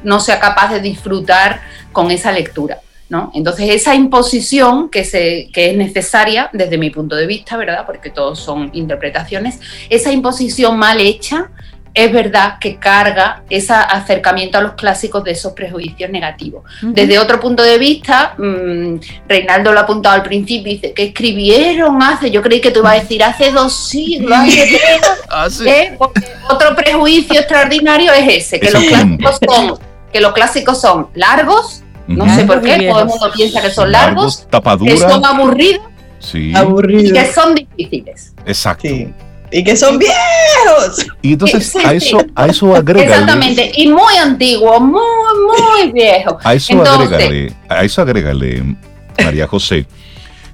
[0.05, 2.79] no sea capaz de disfrutar con esa lectura.
[3.09, 3.31] ¿no?
[3.35, 7.87] Entonces esa imposición que, se, que es necesaria desde mi punto de vista, ¿verdad?
[7.87, 9.61] Porque todos son interpretaciones,
[9.91, 11.51] esa imposición mal hecha
[11.97, 16.63] es verdad que carga ese acercamiento a los clásicos de esos prejuicios negativos.
[16.83, 22.03] Desde otro punto de vista, mm, Reinaldo lo ha apuntado al principio, dice que escribieron
[22.03, 24.79] hace, yo creí que tú ibas a decir hace dos siglos, hace
[25.31, 25.95] Ah, ¿eh?
[25.97, 26.21] Porque
[26.51, 29.79] otro prejuicio extraordinario es ese, que los clásicos son,
[30.13, 33.71] que los clásicos son largos, no sé por Largos qué, todo el mundo piensa que
[33.71, 34.97] son largos, que tapadura.
[35.09, 35.83] son aburridos
[36.19, 36.53] Sí,
[36.89, 38.35] y que son difíciles.
[38.45, 38.87] exacto.
[38.87, 39.09] Sí.
[39.53, 41.07] Y que son viejos.
[41.23, 41.97] Y entonces Sí, a sí.
[41.97, 43.13] eso, a eso agrégale.
[43.13, 46.39] Exactamente, y muy antiguo, muy, muy viejo.
[46.43, 48.77] A eso Entonces- agrégale, a eso agrégale,
[49.25, 49.87] María José,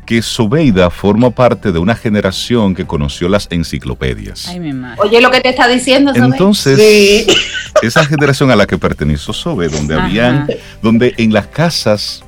[0.05, 4.49] que Sobeida forma parte de una generación que conoció las enciclopedias.
[4.49, 5.01] Ay, mi madre.
[5.01, 6.33] Oye, lo que te está diciendo, ¿sabes?
[6.33, 7.27] Entonces, Sí.
[7.83, 10.05] esa generación a la que perteneció Sobe, donde Ajá.
[10.05, 10.49] habían,
[10.83, 12.25] donde en las casas,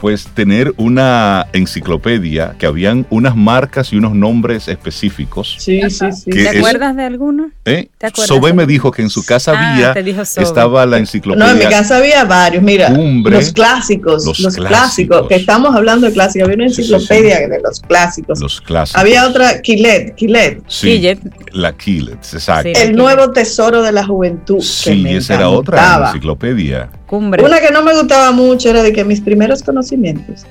[0.00, 5.56] pues tener una enciclopedia, que habían unas marcas y unos nombres específicos.
[5.58, 6.30] Sí, sí, sí.
[6.30, 7.50] Que ¿Te es- acuerdas de alguno?
[7.64, 7.88] ¿eh?
[7.98, 8.28] ¿Te acuerdas?
[8.28, 11.52] Sobe me dijo que en su casa Ah, había, estaba la No, enciclopedia.
[11.52, 12.62] en mi casa había varios.
[12.62, 14.68] Mira, Cumbre, los clásicos, los los, clásicos.
[14.68, 16.48] clásicos, que estamos hablando de clásicos.
[16.48, 16.94] Había una Sí, sí, sí.
[16.94, 18.40] enciclopedia de los clásicos.
[18.40, 19.00] Los clásicos.
[19.00, 21.18] Había otra, Quilet, Quilet, Sí, Quillet.
[21.52, 22.68] la Quillets, exacto.
[22.74, 22.82] Sí.
[22.82, 24.58] el nuevo tesoro de la juventud.
[24.58, 26.90] que Sí, me esa era otra enciclopedia.
[27.06, 27.44] Cumbre.
[27.44, 30.44] Una que no me gustaba mucho era de que mis primeros conocimientos.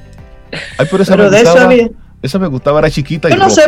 [0.77, 1.89] Ay, pero esa Pero me de eso había.
[2.21, 3.61] Esa me gustaba, era chiquita y Yo no sé,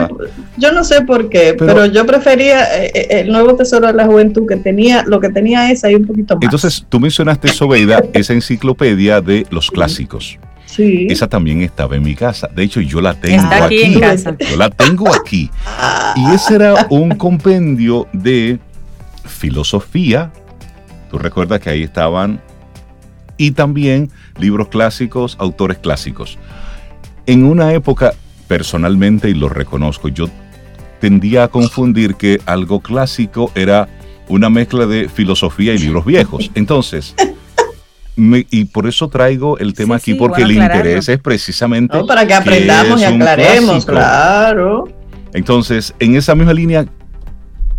[0.57, 3.93] yo no sé por qué, Pero- pero, yo prefería eh, eh, el nuevo tesoro de
[3.93, 6.43] la juventud que tenía, lo que tenía esa y un poquito más.
[6.43, 10.39] Entonces, tú mencionaste, Sobeida, esa enciclopedia de los clásicos.
[10.65, 11.05] sí.
[11.09, 12.47] Esa también estaba en mi casa.
[12.55, 14.35] De hecho, yo la tengo Está aquí en casa.
[14.39, 15.51] Yo la tengo aquí.
[16.15, 18.57] Y ese era un compendio de
[19.25, 20.31] filosofía.
[21.11, 22.41] Tú recuerdas que ahí estaban.
[23.38, 24.09] Y también
[24.39, 26.38] libros clásicos, autores clásicos.
[27.25, 28.13] En una época,
[28.47, 30.27] personalmente, y lo reconozco, yo
[30.99, 33.88] tendía a confundir que algo clásico era
[34.27, 36.49] una mezcla de filosofía y libros viejos.
[36.55, 37.13] Entonces,
[38.15, 40.85] me- y por eso traigo el tema Sí, aquí, sí, porque bueno el aclararlo.
[40.89, 43.91] interés es precisamente No, para que aprendamos y es un aclaremos, clásico.
[43.91, 44.83] claro.
[45.33, 46.85] Entonces, en esa misma línea,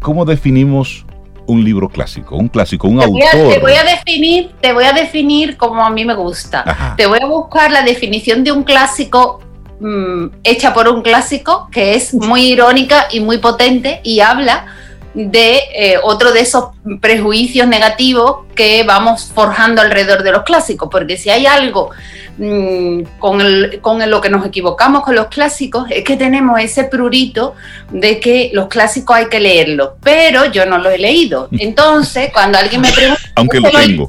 [0.01, 1.05] ¿cómo definimos
[1.49, 2.37] un libro clásico?
[2.37, 3.53] Un clásico, un Te voy, a, autor.
[3.55, 6.63] te voy a definir, te voy a definir como a mí me gusta.
[6.65, 6.95] Ajá.
[6.97, 9.41] Te voy a buscar la definición de un clásico
[9.81, 14.67] mm, hecha por un clásico que es muy irónica y muy potente y habla
[15.21, 16.67] de eh, otro de esos
[17.01, 21.91] prejuicios negativos que vamos forjando alrededor de los clásicos, porque si hay algo
[22.39, 26.61] mm, con, el- con el- lo que nos equivocamos con los clásicos es que tenemos
[26.61, 27.55] ese prurito
[27.91, 31.49] de que los clásicos hay que leerlos, pero yo no lo he leído.
[31.59, 34.09] Entonces, cuando alguien me pregunta, Aunque lo ¿usted tengo.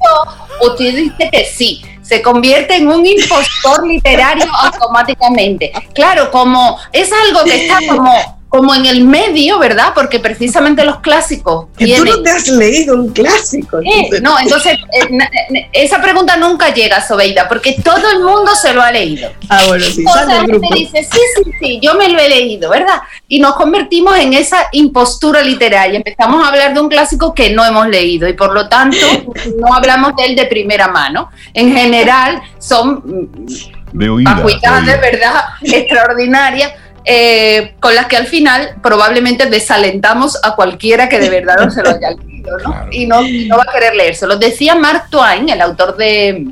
[0.62, 1.82] Usted dice que sí.
[2.03, 5.72] Se convierte en un impostor literario automáticamente.
[5.93, 9.91] Claro, como es algo que está como, como en el medio, ¿verdad?
[9.93, 13.80] Porque precisamente los clásicos Que tú no te has leído un clásico.
[13.80, 18.74] Eh, entonces- no, entonces eh, esa pregunta nunca llega, Sobeida, porque todo el mundo se
[18.74, 19.32] lo ha leído.
[19.50, 22.72] Ah, bueno, sí, la del gente dice, sí, sí, sí, yo me lo he leído,
[22.72, 23.02] ¿verdad?
[23.28, 25.97] Y nos convertimos en esa impostura literaria.
[25.97, 28.97] Empezamos a hablar de un clásico que no hemos leído y por lo tanto
[29.58, 31.30] no hablamos de él de primera mano.
[31.54, 33.30] En general son
[33.93, 34.41] De oída.
[34.43, 34.97] de.
[34.97, 35.43] ¿verdad?
[35.62, 36.72] Extraordinarias.
[37.06, 41.82] Eh, con las que al final probablemente desalentamos a cualquiera que de verdad no se
[41.82, 42.72] lo haya leído, ¿no?
[42.72, 42.89] Claro.
[42.91, 44.28] Y, no, y no va a querer leerse.
[44.28, 46.47] Lo decía Mark Twain, el autor de,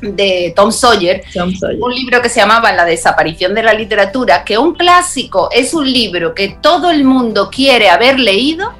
[0.00, 1.78] de Tom Sawyer, Tom Sawyer.
[1.80, 5.90] un libro que se llamaba La desaparición de la literatura, que un clásico es un
[5.90, 8.72] libro que todo el mundo quiere haber leído,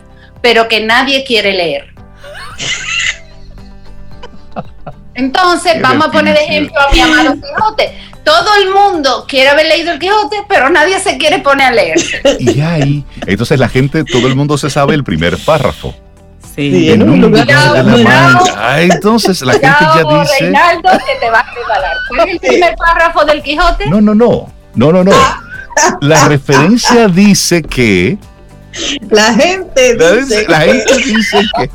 [0.43, 1.95] pero que nadie quiere leer.
[5.15, 7.93] Entonces, Qué vamos a poner de ejemplo a mi amado Quijote.
[8.29, 12.21] Todo el mundo quiere haber leído el Quijote, pero nadie se quiere poner a leerse.
[12.39, 15.95] Y ahí, entonces la gente, todo el mundo se sabe el primer párrafo.
[16.55, 16.71] Sí.
[16.71, 18.55] Sí, En un lugar Bravo, de la mancha.
[18.55, 20.35] Ah, entonces la gente ya dice.
[20.41, 21.97] Reinaldo, que te va a regalar.
[22.09, 23.87] ¿Cuál es el primer párrafo del Quijote?
[23.87, 24.53] No, no, no.
[24.75, 25.13] No, no, no.
[26.03, 28.19] La referencia dice que.
[29.09, 31.71] La gente La, dice la gente dice que.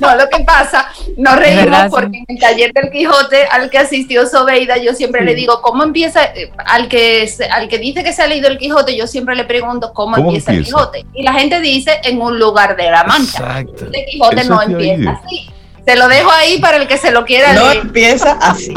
[0.00, 3.78] No, lo que pasa, nos reímos verdad, porque en el taller del Quijote al que
[3.78, 5.26] asistió Sobeida, yo siempre Sí.
[5.26, 6.20] le digo, ¿cómo empieza?
[6.66, 9.92] Al que, al que dice que se ha leído el Quijote, yo siempre le pregunto,
[9.92, 10.64] ¿cómo, ¿Cómo empieza, el?
[10.64, 11.04] Quijote?
[11.14, 13.38] Y la gente dice, en un lugar de la mancha.
[13.38, 13.86] Exacto.
[13.92, 15.50] El Quijote Eso no empieza así.
[15.84, 17.78] Se lo dejo ahí para el que se lo quiera no leer.
[17.78, 18.72] empieza así.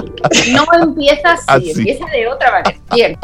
[0.52, 1.72] No empieza así, Así.
[1.72, 2.76] empieza de otra manera.
[2.94, 3.18] Bien.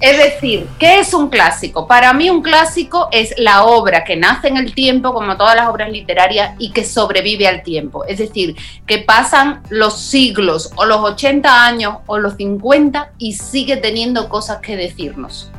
[0.00, 1.86] Es decir, ¿qué es un clásico?
[1.86, 5.68] Para mí un clásico es la obra que nace en el tiempo, como todas las
[5.68, 8.04] obras literarias, y que sobrevive al tiempo.
[8.04, 13.76] Es decir, que pasan los siglos o los 80 años o los 50 y sigue
[13.76, 15.50] teniendo cosas que decirnos.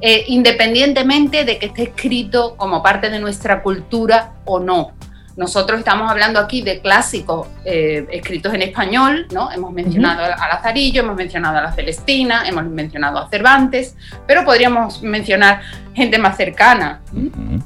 [0.00, 4.92] Eh, independientemente de que esté escrito como parte de nuestra cultura o no.
[5.36, 9.52] Nosotros estamos hablando aquí de clásicos eh, escritos en español, ¿no?
[9.52, 13.94] Hemos mencionado a Lazarillo, hemos mencionado a la Celestina, hemos mencionado a Cervantes,
[14.26, 15.60] pero podríamos mencionar
[15.94, 17.00] gente más cercana.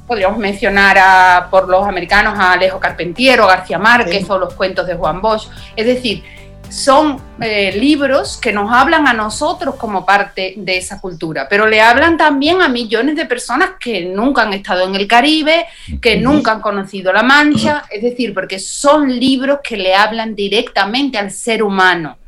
[0.07, 4.95] Podríamos mencionar a, por los americanos a Alejo Carpentiero, García Márquez o los cuentos de
[4.95, 5.49] Juan Bosch.
[5.77, 6.25] Es decir,
[6.71, 11.81] son eh, libros que nos hablan a nosotros como parte de esa cultura, pero le
[11.81, 15.67] hablan también a millones de personas que nunca han estado en el Caribe,
[16.01, 21.19] que nunca han conocido La Mancha, es decir, porque son libros que le hablan directamente
[21.19, 22.19] al ser humano,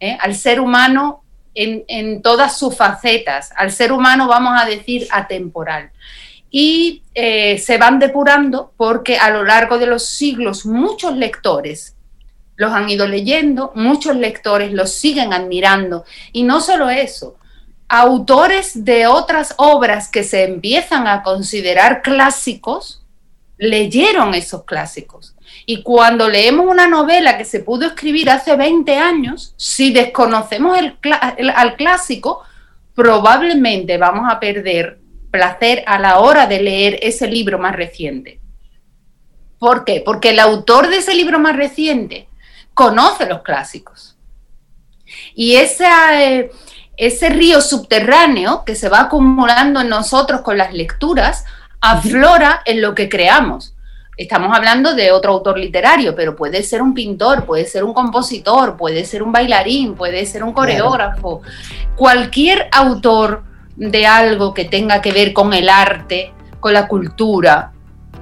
[0.00, 0.16] ¿eh?
[0.18, 1.22] al ser humano
[1.54, 5.90] en, todas sus facetas, al ser humano vamos a decir atemporal.
[6.50, 11.94] Y eh, se van depurando porque a lo largo de los siglos muchos lectores
[12.62, 16.04] los han ido leyendo, muchos lectores los siguen admirando.
[16.32, 17.36] Y no solo eso,
[17.88, 23.04] autores de otras obras que se empiezan a considerar clásicos,
[23.58, 25.34] leyeron esos clásicos.
[25.66, 30.96] Y cuando leemos una novela que se pudo escribir hace 20 años, si desconocemos el,
[31.54, 32.44] al clásico,
[32.94, 35.00] probablemente vamos a perder
[35.32, 38.40] placer a la hora de leer ese libro más reciente.
[39.58, 40.00] ¿Por qué?
[40.04, 42.28] Porque el autor de ese libro más reciente
[42.74, 44.16] conoce los clásicos.
[45.34, 46.50] Y ese,
[46.96, 51.44] ese río subterráneo que se va acumulando en nosotros con las lecturas
[51.80, 53.74] aflora en lo que creamos.
[54.16, 58.76] Estamos hablando de otro autor literario, pero puede ser un pintor, puede ser un compositor,
[58.76, 61.40] puede ser un bailarín, puede ser un coreógrafo.
[61.96, 63.42] Cualquier autor
[63.74, 67.72] de algo que tenga que ver con el arte, con la cultura,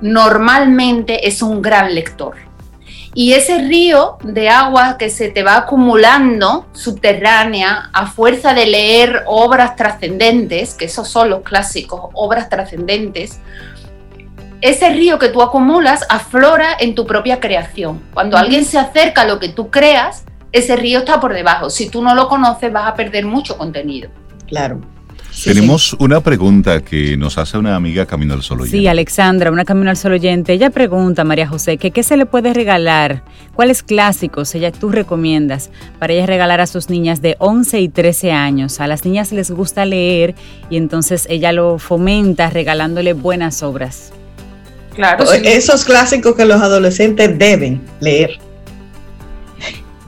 [0.01, 2.50] normalmente es un gran lector.
[3.15, 9.25] Y ese río de agua que se te va acumulando subterránea a fuerza de leer
[9.27, 13.41] obras trascendentes, que esos son los clásicos, obras trascendentes,
[14.61, 18.01] ese río que tú acumulas aflora en tu propia creación.
[18.15, 21.71] Cuando alguien se acerca a lo que tú creas, ese río está por debajo.
[21.71, 24.11] Si tú no lo conoces, vas a perder mucho contenido.
[24.47, 24.81] Claro.
[25.45, 28.79] Tenemos una pregunta que nos hace una amiga Camino al Sol oyente.
[28.79, 30.53] Sí, Alexandra, una Camino al Sol oyente.
[30.53, 33.25] Ella pregunta, María José, que qué se le puede regalar,
[33.55, 38.33] cuáles clásicos ella tú recomiendas para ella regalar a sus niñas de 11 y 13
[38.33, 38.81] años.
[38.81, 40.35] A las niñas les gusta leer
[40.69, 44.13] y entonces ella lo fomenta regalándole buenas obras.
[44.95, 45.25] Claro.
[45.33, 48.39] Esos clásicos que los adolescentes deben leer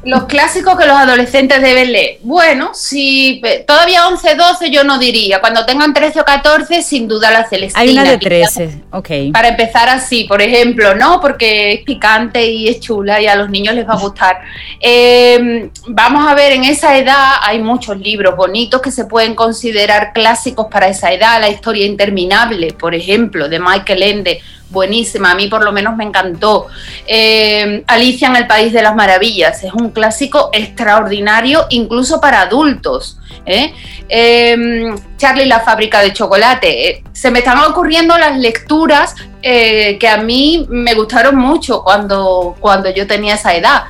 [0.05, 2.19] los clásicos que los adolescentes deben leer.
[2.23, 5.41] Bueno, si todavía 11, 12 yo no diría.
[5.41, 7.81] Cuando tengan 13 o 14, sin duda la Celestina.
[7.81, 9.09] Hay una de 13, ok.
[9.33, 11.21] Para empezar así, por ejemplo, ¿no?
[11.21, 14.41] Porque es picante y es chula y a los niños les va a gustar.
[14.85, 20.13] Em, vamos a ver, en esa edad hay muchos libros bonitos que se pueden considerar
[20.13, 21.41] clásicos para esa edad.
[21.41, 24.41] La historia interminable, por ejemplo, de Michael Ende
[24.73, 26.67] buenísima, a mí por lo menos me encantó.
[27.07, 33.19] Eh, Alicia en el País de las Maravillas, es un clásico extraordinario incluso para adultos.
[33.47, 33.73] ¿eh?
[34.09, 37.05] Eh, Charlie la fábrica de chocolate.
[37.13, 43.07] se me están ocurriendo las lecturas que a mí me gustaron mucho cuando, cuando yo
[43.07, 43.85] tenía esa edad.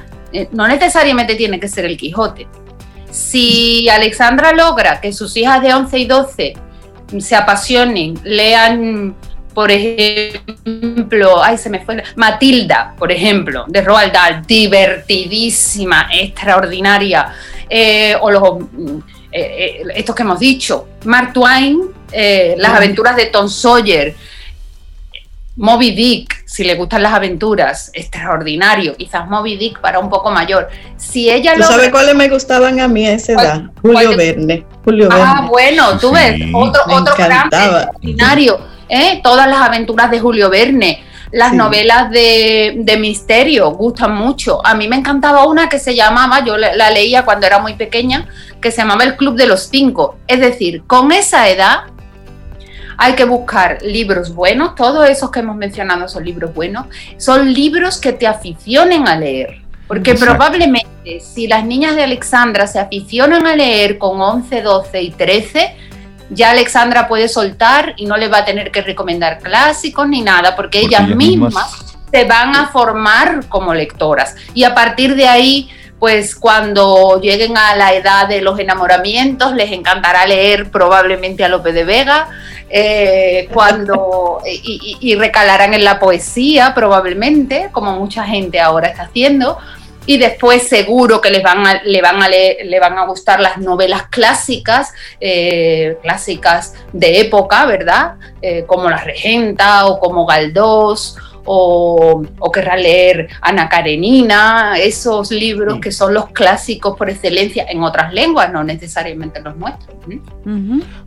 [0.52, 2.48] no necesariamente tiene que ser el Quijote.
[3.10, 6.54] Si Alexandra logra que sus hijas de 11 y 12
[7.18, 9.14] se apasionen, lean
[9.54, 17.32] por ejemplo, ay, se me fue, Matilda, por ejemplo, de Roald Dahl, divertidísima, extraordinaria,
[17.68, 18.42] eh, o los,
[18.72, 18.98] mm,
[19.30, 21.80] eh, eh, estos que hemos dicho, Mark Twain,
[22.56, 24.14] las aventuras de Tom Sawyer,
[25.56, 30.68] Moby Dick, si le gustan las aventuras, extraordinario, quizás Moby Dick para un poco mayor.
[30.96, 33.62] Si ella ¿Tú sabes cuáles me gustaban a mí a esa edad?
[33.80, 34.66] Julio Verne.
[34.84, 39.20] Julio ah, bueno, tú ves, otro, otro gran extraordinario ¿eh?
[39.24, 44.64] todas las aventuras de Julio Verne, las novelas de, misterio gustan mucho.
[44.64, 48.28] A mí me encantaba una que se llamaba, yo la, leía cuando era muy pequeña,
[48.60, 50.18] que se llamaba El Club de los Cinco.
[50.28, 51.84] Es decir, con esa edad
[52.98, 56.86] hay que buscar libros buenos, todos esos que hemos mencionado son libros buenos,
[57.16, 59.62] son libros que te aficionen a leer.
[59.88, 65.10] Porque probablemente si las niñas de Alexandra se aficionan a leer con 11, 12 y
[65.10, 65.76] 13,
[66.32, 70.56] ya Alexandra puede soltar y no le va a tener que recomendar clásicos ni nada,
[70.56, 74.34] porque, ellas, mismas, se van a formar como lectoras.
[74.54, 79.70] Y a partir de ahí, pues cuando lleguen a la edad de los enamoramientos, les
[79.72, 82.28] encantará leer probablemente a Lope de Vega,
[82.68, 89.58] eh, cuando y, y recalarán en la poesía probablemente, como mucha gente ahora está haciendo
[90.06, 93.58] y después seguro que les van a, le, van a le van a gustar las
[93.58, 98.16] novelas clásicas, eh, clásicas de época, ¿verdad?
[98.40, 102.22] Eh, como La Regenta o como Galdós o,
[102.52, 108.52] querrá leer Ana Karenina, esos libros que son los clásicos por excelencia en otras lenguas,
[108.52, 109.96] no necesariamente los nuestros.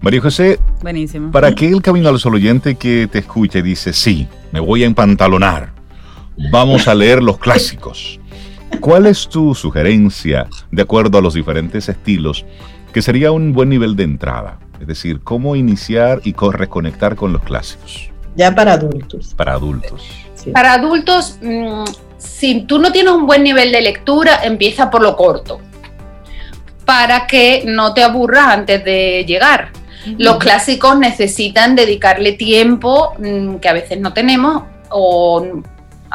[0.01, 1.31] María José, Buenísimo.
[1.31, 4.83] ¿para qué el camino al solo oyente que te escucha y dice, sí, me voy
[4.83, 5.71] a empantalonar,
[6.51, 8.19] vamos a leer los clásicos?
[8.80, 12.45] ¿Cuál es tu sugerencia de acuerdo a los diferentes estilos
[12.93, 14.59] que sería un buen nivel de entrada?
[14.80, 18.09] Es decir, cómo iniciar y reconectar con los clásicos.
[18.36, 19.34] Ya para adultos.
[19.36, 20.07] Para adultos.
[20.53, 21.84] Para adultos, mm,
[22.17, 25.59] si tú no tienes un buen nivel de lectura, empieza por lo corto,
[26.86, 29.71] para que no te aburras antes de llegar.
[30.19, 35.63] Los clásicos necesitan dedicarle tiempo mm, que a veces no tenemos o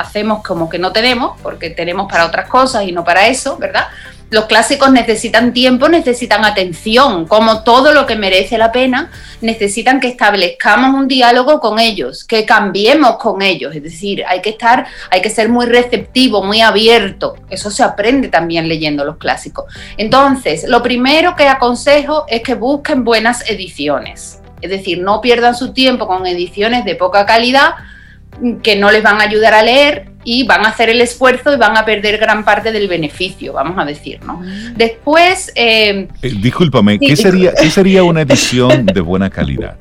[0.00, 3.86] hacemos como que no tenemos, porque tenemos para otras cosas y no para eso, ¿verdad?
[4.30, 10.06] Los clásicos necesitan tiempo, necesitan atención, como todo lo que merece la pena, necesitan que
[10.06, 15.20] establezcamos un diálogo con ellos, que cambiemos con ellos, es decir, hay que estar, hay
[15.20, 17.34] que ser muy receptivo, muy abierto.
[17.50, 19.64] Eso se aprende también leyendo los clásicos.
[19.96, 24.40] Entonces, lo primero que aconsejo es que busquen buenas ediciones.
[24.60, 27.74] Es decir, no pierdan su tiempo con ediciones de poca calidad
[28.62, 31.56] que no les van a ayudar a leer y van a hacer el esfuerzo y
[31.56, 34.38] van a perder gran parte del beneficio, vamos a decir, ¿no?
[34.38, 34.74] Mm.
[34.76, 35.52] Después...
[35.54, 39.76] Eh, eh, discúlpame, ¿qué, sería, ¿qué sería una edición de buena calidad?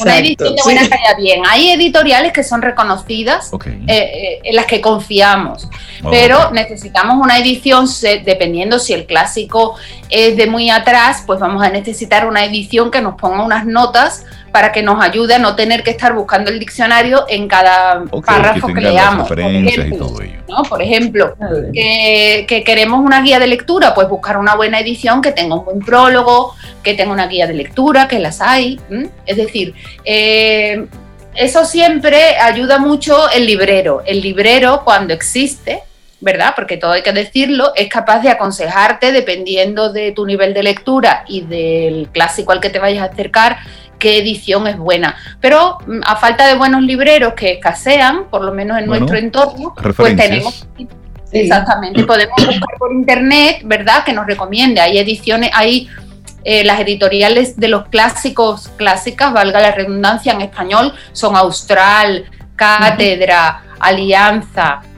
[0.00, 1.42] una edición de buena calidad, bien.
[1.46, 3.50] Hay editoriales que son reconocidas,
[3.86, 5.68] eh, en las que confiamos,
[6.10, 7.86] pero necesitamos una edición,
[8.24, 9.76] dependiendo si el clásico
[10.08, 14.24] es de muy atrás, pues vamos a necesitar una edición que nos ponga unas notas
[14.54, 18.68] para que nos ayude a no tener que estar buscando el diccionario en cada párrafo
[18.68, 19.26] que, leamos.
[19.26, 20.12] Por ejemplo,
[20.48, 20.62] ¿no?
[20.62, 21.36] por ejemplo
[21.72, 25.80] que, queremos una guía de lectura, pues buscar una buena edición que tenga un buen
[25.80, 28.78] prólogo, que tenga una guía de lectura, que las hay.
[29.26, 29.74] Es decir,
[30.04, 30.86] eh,
[31.34, 34.04] eso siempre ayuda mucho el librero.
[34.06, 35.82] El librero, cuando existe,
[36.24, 36.54] ¿verdad?
[36.56, 41.24] Porque todo hay que decirlo, es capaz de aconsejarte dependiendo de tu nivel de lectura
[41.28, 43.58] y del clásico al que te vayas a acercar,
[44.04, 45.16] qué edición es buena.
[45.40, 49.74] Pero mm, a falta de buenos libreros que escasean, por lo menos en nuestro entorno,
[49.96, 50.68] pues tenemos...
[51.32, 54.04] Exactamente, podemos buscar por internet, ¿verdad?
[54.04, 54.80] Que nos recomiende.
[54.80, 55.88] Hay ediciones, hay
[56.44, 63.64] eh, las editoriales de los clásicos, clásicas, valga la redundancia en español, son Austral, Cátedra,
[63.80, 64.93] Alianza, Mm,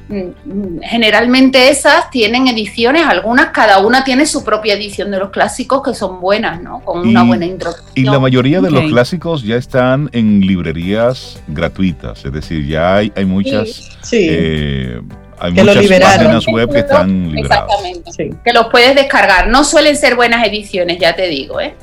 [0.83, 5.95] generalmente esas tienen ediciones, algunas, cada una tiene su propia edición de los clásicos que
[5.95, 6.81] son buenas, ¿no?
[6.81, 7.93] Con una buena introducción.
[7.95, 13.13] Y la mayoría de los clásicos ya están en librerías gratuitas, es decir, ya hay,
[13.17, 13.99] hay muchas...
[14.13, 15.01] Eh,
[15.39, 17.69] hay muchas páginas web que están liberadas.
[17.83, 18.41] Exactamente.
[18.43, 19.49] Que los puedes descargar.
[19.49, 21.75] No suelen ser buenas ediciones, ya te digo, ¿eh?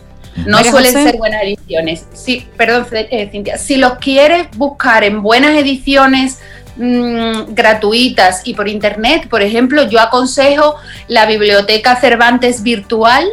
[0.48, 2.08] No suelen ser buenas ediciones.
[2.14, 3.58] Sí, perdón, eh, Cintia.
[3.58, 6.40] Si los quieres buscar en buenas ediciones
[6.76, 10.76] Mm, gratuitas y por internet, por ejemplo, yo aconsejo
[11.08, 13.28] la biblioteca Cervantes Virtual,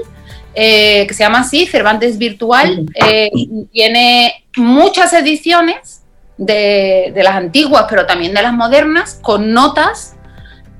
[0.54, 3.30] eh, que se llama así, Cervantes Virtual, eh,
[3.72, 6.02] tiene muchas ediciones
[6.36, 10.16] de, las antiguas, pero también de las modernas, con notas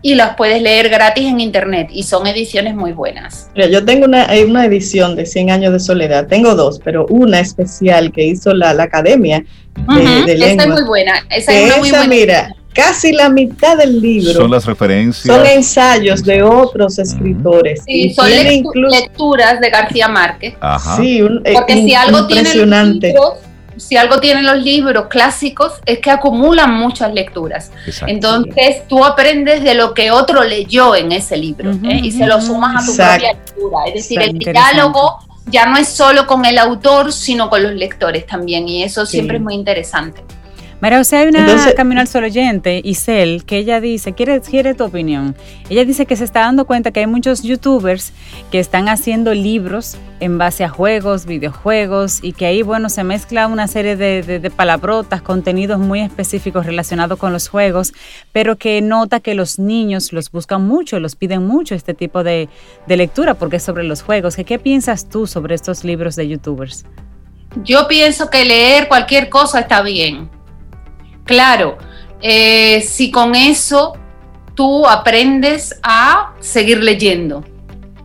[0.03, 3.51] y las puedes leer gratis en internet y son ediciones muy buenas.
[3.55, 8.13] yo tengo una, una, edición de 100 años de soledad, tengo dos, pero una especial
[8.13, 9.45] que hizo la, la Academia
[10.27, 12.07] de, Esa es muy buena, esa es muy buena.
[12.07, 15.35] Mira, casi la mitad del libro son las referencias.
[15.35, 17.83] Son ensayos de otros escritores.
[17.85, 18.29] Sí, son
[18.91, 20.55] lecturas de García Márquez.
[20.97, 23.35] Sí, eh, Porque si algo tiene los libros,
[23.81, 27.73] si algo tienen los libros clásicos es que acumulan muchas lecturas.
[28.07, 32.01] Entonces tú aprendes de lo que otro leyó en ese libro ¿eh?
[32.03, 33.79] y se lo sumas a tu propia lectura.
[33.87, 38.27] Es decir, el diálogo ya no es solo con el autor, sino con los lectores
[38.27, 40.23] también y eso siempre es muy interesante.
[40.81, 41.47] María José, hay una
[41.77, 45.37] Camino al Sol oyente, Isel, que ella dice, quiere, quiere tu opinión.
[45.69, 48.15] Ella dice que se está dando cuenta que hay muchos youtubers
[48.51, 53.47] que están haciendo libros en base a juegos, videojuegos, y que ahí, bueno, se mezcla
[53.47, 57.93] una serie de, palabrotas, contenidos muy específicos relacionados con los juegos,
[58.33, 62.49] pero que nota que los niños los buscan mucho, los piden mucho este tipo de,
[62.87, 64.35] lectura, porque es sobre los juegos.
[64.35, 66.87] ¿Qué, ¿Qué piensas tú sobre estos libros de youtubers?
[67.65, 70.40] Yo pienso que leer cualquier cosa está bien
[71.31, 71.79] Claro,
[72.21, 73.97] eh, si con eso
[74.57, 77.45] tú aprendes a seguir leyendo.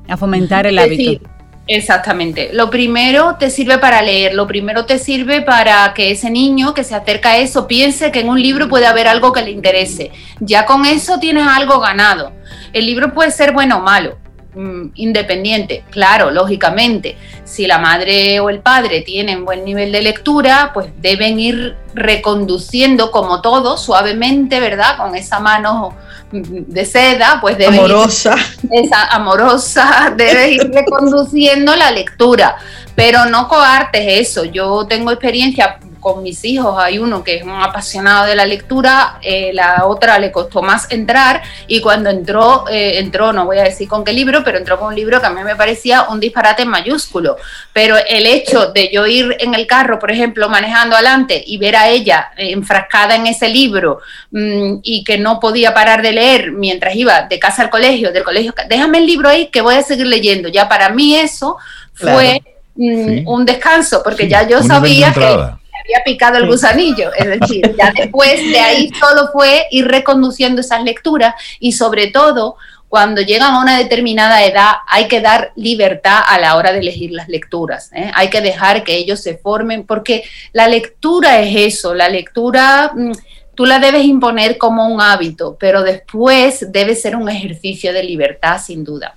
[0.07, 1.27] A fomentar el hábito.
[1.65, 2.51] exactamente.
[2.53, 6.83] Lo primero te sirve para leer, lo primero te sirve para que ese niño que
[6.83, 10.11] se acerca a eso piense que en un libro puede haber algo que le interese.
[10.39, 12.31] Ya con eso tienes algo ganado.
[12.73, 14.19] El libro puede ser bueno o malo,
[14.55, 15.83] mm, independiente.
[15.89, 21.39] Claro, lógicamente, si la madre o el padre tienen buen nivel de lectura, pues deben
[21.39, 24.97] ir reconduciendo como todo, suavemente, ¿verdad?
[24.97, 25.95] Con esa mano
[26.31, 28.35] de seda, pues debe amorosa.
[28.71, 32.57] esa amorosa, debe ir reconduciendo la lectura,
[32.95, 34.45] pero no coartes eso.
[34.45, 39.17] Yo tengo experiencia con mis hijos, hay uno que es un apasionado de la lectura,
[39.23, 43.63] eh, la otra le costó más entrar y cuando entró, eh, entró, no voy a
[43.63, 46.19] decir con qué libro, pero entró con un libro que a mí me parecía un
[46.19, 47.37] disparate mayúsculo.
[47.73, 51.75] Pero el hecho de yo ir en el carro, por ejemplo, manejando adelante y ver
[51.75, 56.95] a ella enfrascada en ese libro mm, y que no podía parar de leer mientras
[56.95, 60.05] iba de casa al colegio, del colegio, déjame el libro ahí que voy a seguir
[60.05, 60.49] leyendo.
[60.49, 61.57] Ya para mí eso
[61.95, 62.43] fue...
[62.77, 67.11] Un descanso, porque ya yo sabía que había picado el gusanillo.
[67.13, 72.57] Es decir, ya después de ahí solo fue ir reconduciendo esas lecturas y sobre todo
[72.87, 77.11] cuando llegan a una determinada edad hay que dar libertad a la hora de elegir
[77.11, 77.91] las lecturas.
[77.93, 78.11] ¿eh?
[78.13, 80.23] Hay que dejar que ellos se formen porque
[80.53, 82.91] la lectura es eso, la lectura...
[82.95, 83.11] Mm,
[83.55, 88.61] tú la debes imponer como un hábito, pero después debe ser un ejercicio de libertad,
[88.61, 89.15] sin duda.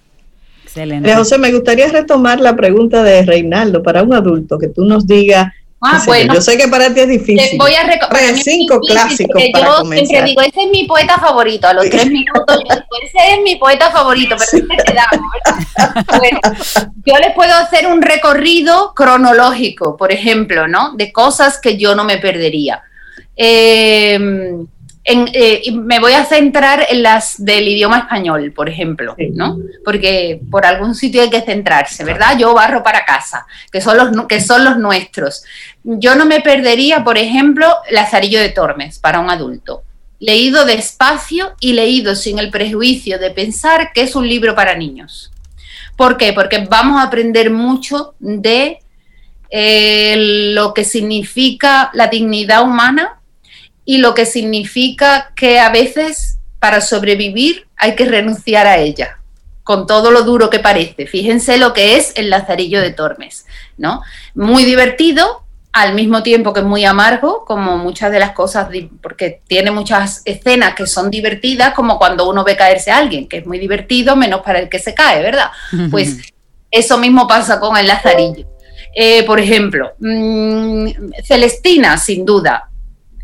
[0.63, 1.13] Excelente.
[1.13, 5.53] José, me gustaría retomar la pregunta de Reinaldo para un adulto, que tú nos digas
[5.81, 6.35] Ah, bueno.
[6.35, 7.57] Yo sé que para ti es difícil.
[7.59, 11.69] voy a recordar cinco clásicos para yo siempre digo, ese es mi poeta favorito.
[11.69, 12.61] A los tres minutos,
[13.03, 16.41] ese es mi poeta favorito, pero bueno,
[17.05, 20.95] yo les puedo hacer un recorrido cronológico, por ejemplo, ¿no?
[20.97, 22.83] De cosas que yo no me perdería.
[23.37, 24.19] Eh,
[25.05, 29.59] eh, me voy a centrar en las del idioma español, por ejemplo, ¿no?
[29.85, 32.37] Porque por algún sitio hay que centrarse, ¿verdad?
[32.39, 35.45] Yo barro para casa, que son los, que son los nuestros.
[35.83, 39.83] Yo no me perdería, por ejemplo, Lazarillo de Tormes para un adulto.
[40.21, 45.31] Leído despacio y leído sin el prejuicio de pensar que es un libro para niños.
[45.97, 46.33] ¿Por qué?
[46.33, 48.81] Porque vamos a aprender mucho de
[49.51, 53.18] eh, lo que significa la dignidad humana
[53.89, 59.19] y lo que significa que a veces para sobrevivir hay que renunciar a ella,
[59.65, 61.07] con todo lo duro que parece.
[61.07, 63.47] Fíjense lo que es el Lazarillo de Tormes,
[63.79, 64.03] ¿no?
[64.35, 65.43] Muy divertido,
[65.73, 68.69] al mismo tiempo que muy amargo, como muchas de las cosas,
[69.03, 73.39] porque tiene muchas escenas que son divertidas, como cuando uno ve caerse a alguien, que
[73.39, 75.49] es muy divertido, menos para el que se cae, ¿verdad?
[75.91, 76.19] Pues
[76.71, 78.47] eso mismo pasa con el Lazarillo.
[78.95, 80.89] Eh, por ejemplo, mm,
[81.25, 82.68] Celestina, sin duda,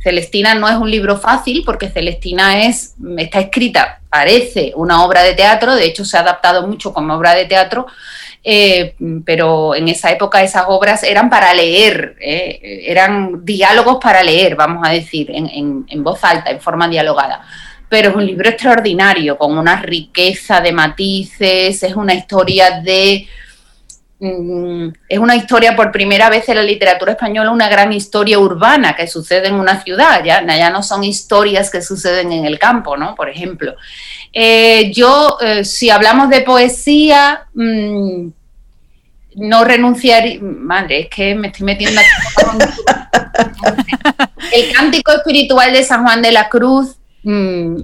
[0.04, 5.32] Celestina no es un libro fácil porque Celestina es, está escrita, parece una obra de
[5.32, 7.86] teatro, de hecho se ha adaptado mucho como obra de teatro,
[8.44, 8.94] eh,
[9.24, 14.86] pero en esa época esas obras eran para leer, eh, eran diálogos para leer, vamos
[14.86, 17.40] a decir, en, en voz alta, en forma dialogada.
[17.88, 23.26] Pero es un libro extraordinario, con una riqueza de matices, es una historia de
[24.20, 29.06] es una historia por primera vez en la literatura española, una gran historia urbana que
[29.06, 33.14] sucede en una ciudad, ya, no son historias que suceden en el campo, ¿no?
[33.14, 33.74] Por ejemplo.
[34.32, 38.28] Eh, yo, eh, si hablamos de poesía, mm,
[39.36, 42.00] no renunciaría, madre, es que me estoy metiendo
[44.52, 47.80] El cántico espiritual de San Juan de la Cruz, mm,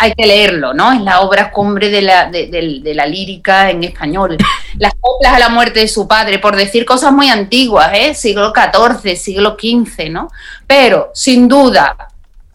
[0.00, 0.92] hay que leerlo, ¿no?
[0.92, 4.36] Es la obra cumbre de la, de, la lírica en español.
[4.78, 8.14] Las coplas a la muerte de su padre, por decir cosas muy antiguas, ¿eh?
[8.14, 10.28] Siglo XIV, siglo XV, ¿no?
[10.66, 11.96] Pero, sin duda,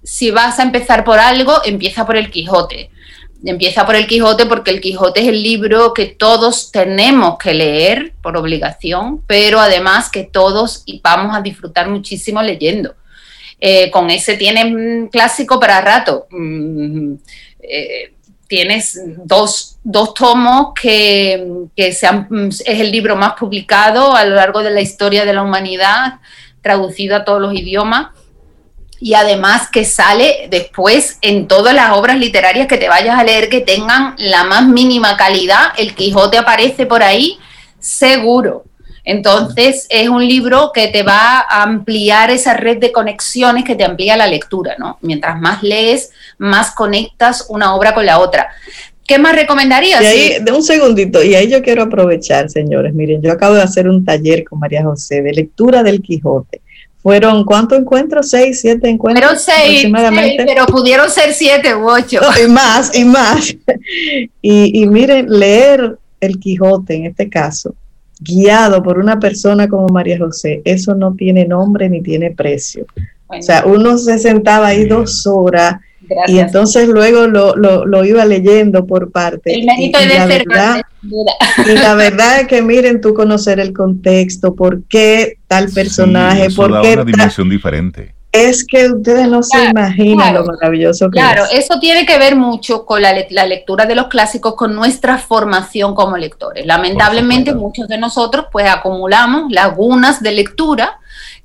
[0.04, 2.92] si vas a empezar por algo, empieza por el Quijote.
[3.46, 8.14] Empieza por el Quijote porque el Quijote es el libro que todos tenemos que leer
[8.22, 12.96] por obligación, pero además que todos vamos a disfrutar muchísimo leyendo.
[13.66, 16.28] Eh, con ese tienes clásico para rato.
[16.32, 17.14] Mm,
[17.62, 18.14] eh,
[18.46, 19.78] tienes dos,
[20.14, 25.32] tomos que, sean, es el libro más publicado a lo largo de la historia de
[25.32, 26.20] la humanidad,
[26.62, 28.08] traducido a todos los idiomas
[29.00, 33.48] y además que sale después en todas las obras literarias que te vayas a leer
[33.48, 35.72] que tengan la más mínima calidad.
[35.78, 37.40] El Quijote aparece por ahí
[37.80, 38.66] seguro.
[39.06, 43.84] Entonces, es un libro que te va a ampliar esa red de conexiones que te
[43.84, 44.98] amplía la lectura, ¿no?
[45.02, 48.48] Mientras más lees, más conectas una obra con la otra.
[49.06, 50.00] ¿Qué más recomendarías?
[50.02, 52.94] de un segundito, y ahí yo quiero aprovechar, señores.
[52.94, 56.62] Miren, yo acabo de hacer un taller con María José de lectura del Quijote.
[57.02, 58.30] Fueron, ¿cuántos encuentros?
[58.30, 59.44] ¿Seis, siete encuentros?
[59.44, 59.92] Fueron seis,
[60.46, 62.22] pero pudieron ser siete u ocho.
[62.42, 63.54] y más, y más.
[64.42, 67.76] Y, y miren, leer el Quijote en este caso
[68.20, 72.86] guiado por una persona como María José, eso no tiene nombre ni tiene precio.
[73.28, 75.78] O sea, uno se sentaba ahí dos horas
[76.28, 79.54] Y entonces luego lo, lo, iba leyendo por parte.
[79.54, 83.74] El mérito y, de la verdad, y la verdad es que miren tú conocer el
[83.74, 88.14] contexto, por qué tal personaje, sí, por qué una dimensión diferente.
[88.34, 91.50] Es que ustedes no se imaginan lo maravilloso que claro, es.
[91.50, 95.20] Claro, eso tiene que ver mucho con la, la, lectura de los clásicos, con nuestra
[95.20, 96.66] formación como lectores.
[96.66, 101.00] Lamentablemente muchos de nosotros pues acumulamos lagunas de lectura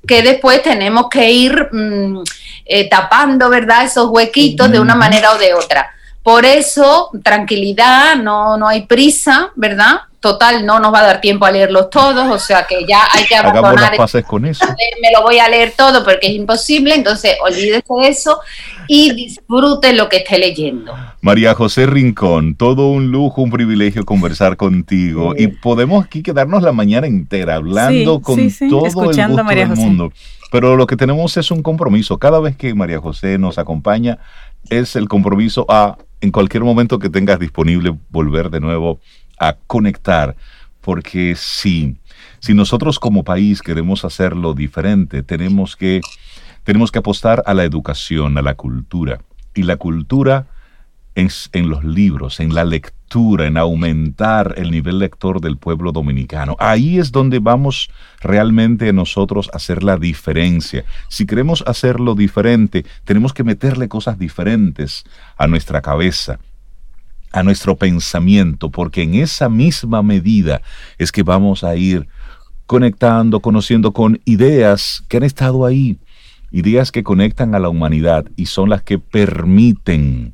[0.07, 2.23] que después tenemos que ir mm,
[2.65, 3.85] eh, tapando, ¿verdad?
[3.85, 5.91] Esos huequitos de una manera o de otra.
[6.23, 10.01] Por eso, tranquilidad, no, no hay prisa, ¿verdad?
[10.19, 13.25] Total, no nos va a dar tiempo a leerlos todos, o sea que ya hay
[13.25, 13.93] que abandonar.
[13.93, 14.65] Hagamos con eso.
[15.01, 18.39] Me lo voy a leer todo porque es imposible, entonces olvídese de eso
[18.89, 20.93] y disfrute lo que esté leyendo.
[21.21, 26.73] María José Rincón, todo un lujo, un privilegio conversar contigo y podemos aquí quedarnos la
[26.73, 28.35] mañana entera hablando con
[28.69, 30.11] todo el gusto del mundo.
[30.51, 32.17] Pero lo que tenemos es un compromiso.
[32.17, 34.17] Cada vez que María José nos acompaña,
[34.69, 38.99] es el compromiso a, en cualquier momento que tengas disponible, volver de nuevo
[39.39, 40.35] a conectar.
[40.81, 41.97] Porque si,
[42.39, 46.01] si nosotros como país queremos hacerlo diferente, tenemos que,
[46.63, 49.21] tenemos que apostar a la educación, a la cultura.
[49.53, 50.47] Y la cultura
[51.15, 56.55] es en los libros, en la lectura en aumentar el nivel lector del pueblo dominicano.
[56.59, 57.89] Ahí es donde vamos
[58.21, 60.85] realmente nosotros a hacer la diferencia.
[61.07, 65.05] Si queremos hacerlo diferente, tenemos que meterle cosas diferentes
[65.37, 66.39] a nuestra cabeza
[67.31, 70.61] a nuestro pensamiento, porque en esa misma medida
[70.97, 72.07] es que vamos a ir
[72.65, 75.97] conectando, conociendo con ideas que han estado ahí,
[76.51, 80.33] ideas que conectan a la humanidad y son las que permiten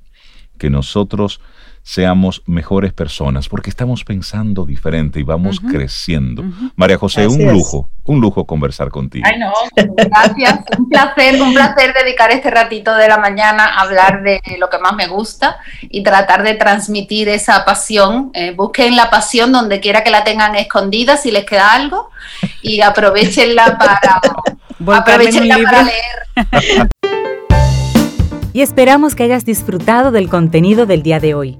[0.58, 1.42] que nosotros
[1.86, 6.44] seamos mejores personas, porque estamos pensando diferente y vamos creciendo.
[6.76, 9.24] María José, un lujo, un lujo conversar contigo.
[9.32, 10.62] Ay, no, gracias.
[10.80, 14.80] un placer, un placer dedicar este ratito de la mañana a hablar de lo que
[14.80, 18.32] más me gusta y tratar de transmitir esa pasión.
[18.34, 22.10] Eh, busquen la pasión donde quiera que la tengan escondida, si les queda algo,
[22.64, 26.90] y aprovechenla para, aprovechenla para leer.
[28.54, 31.60] y esperamos que hayas disfrutado del contenido del día de hoy.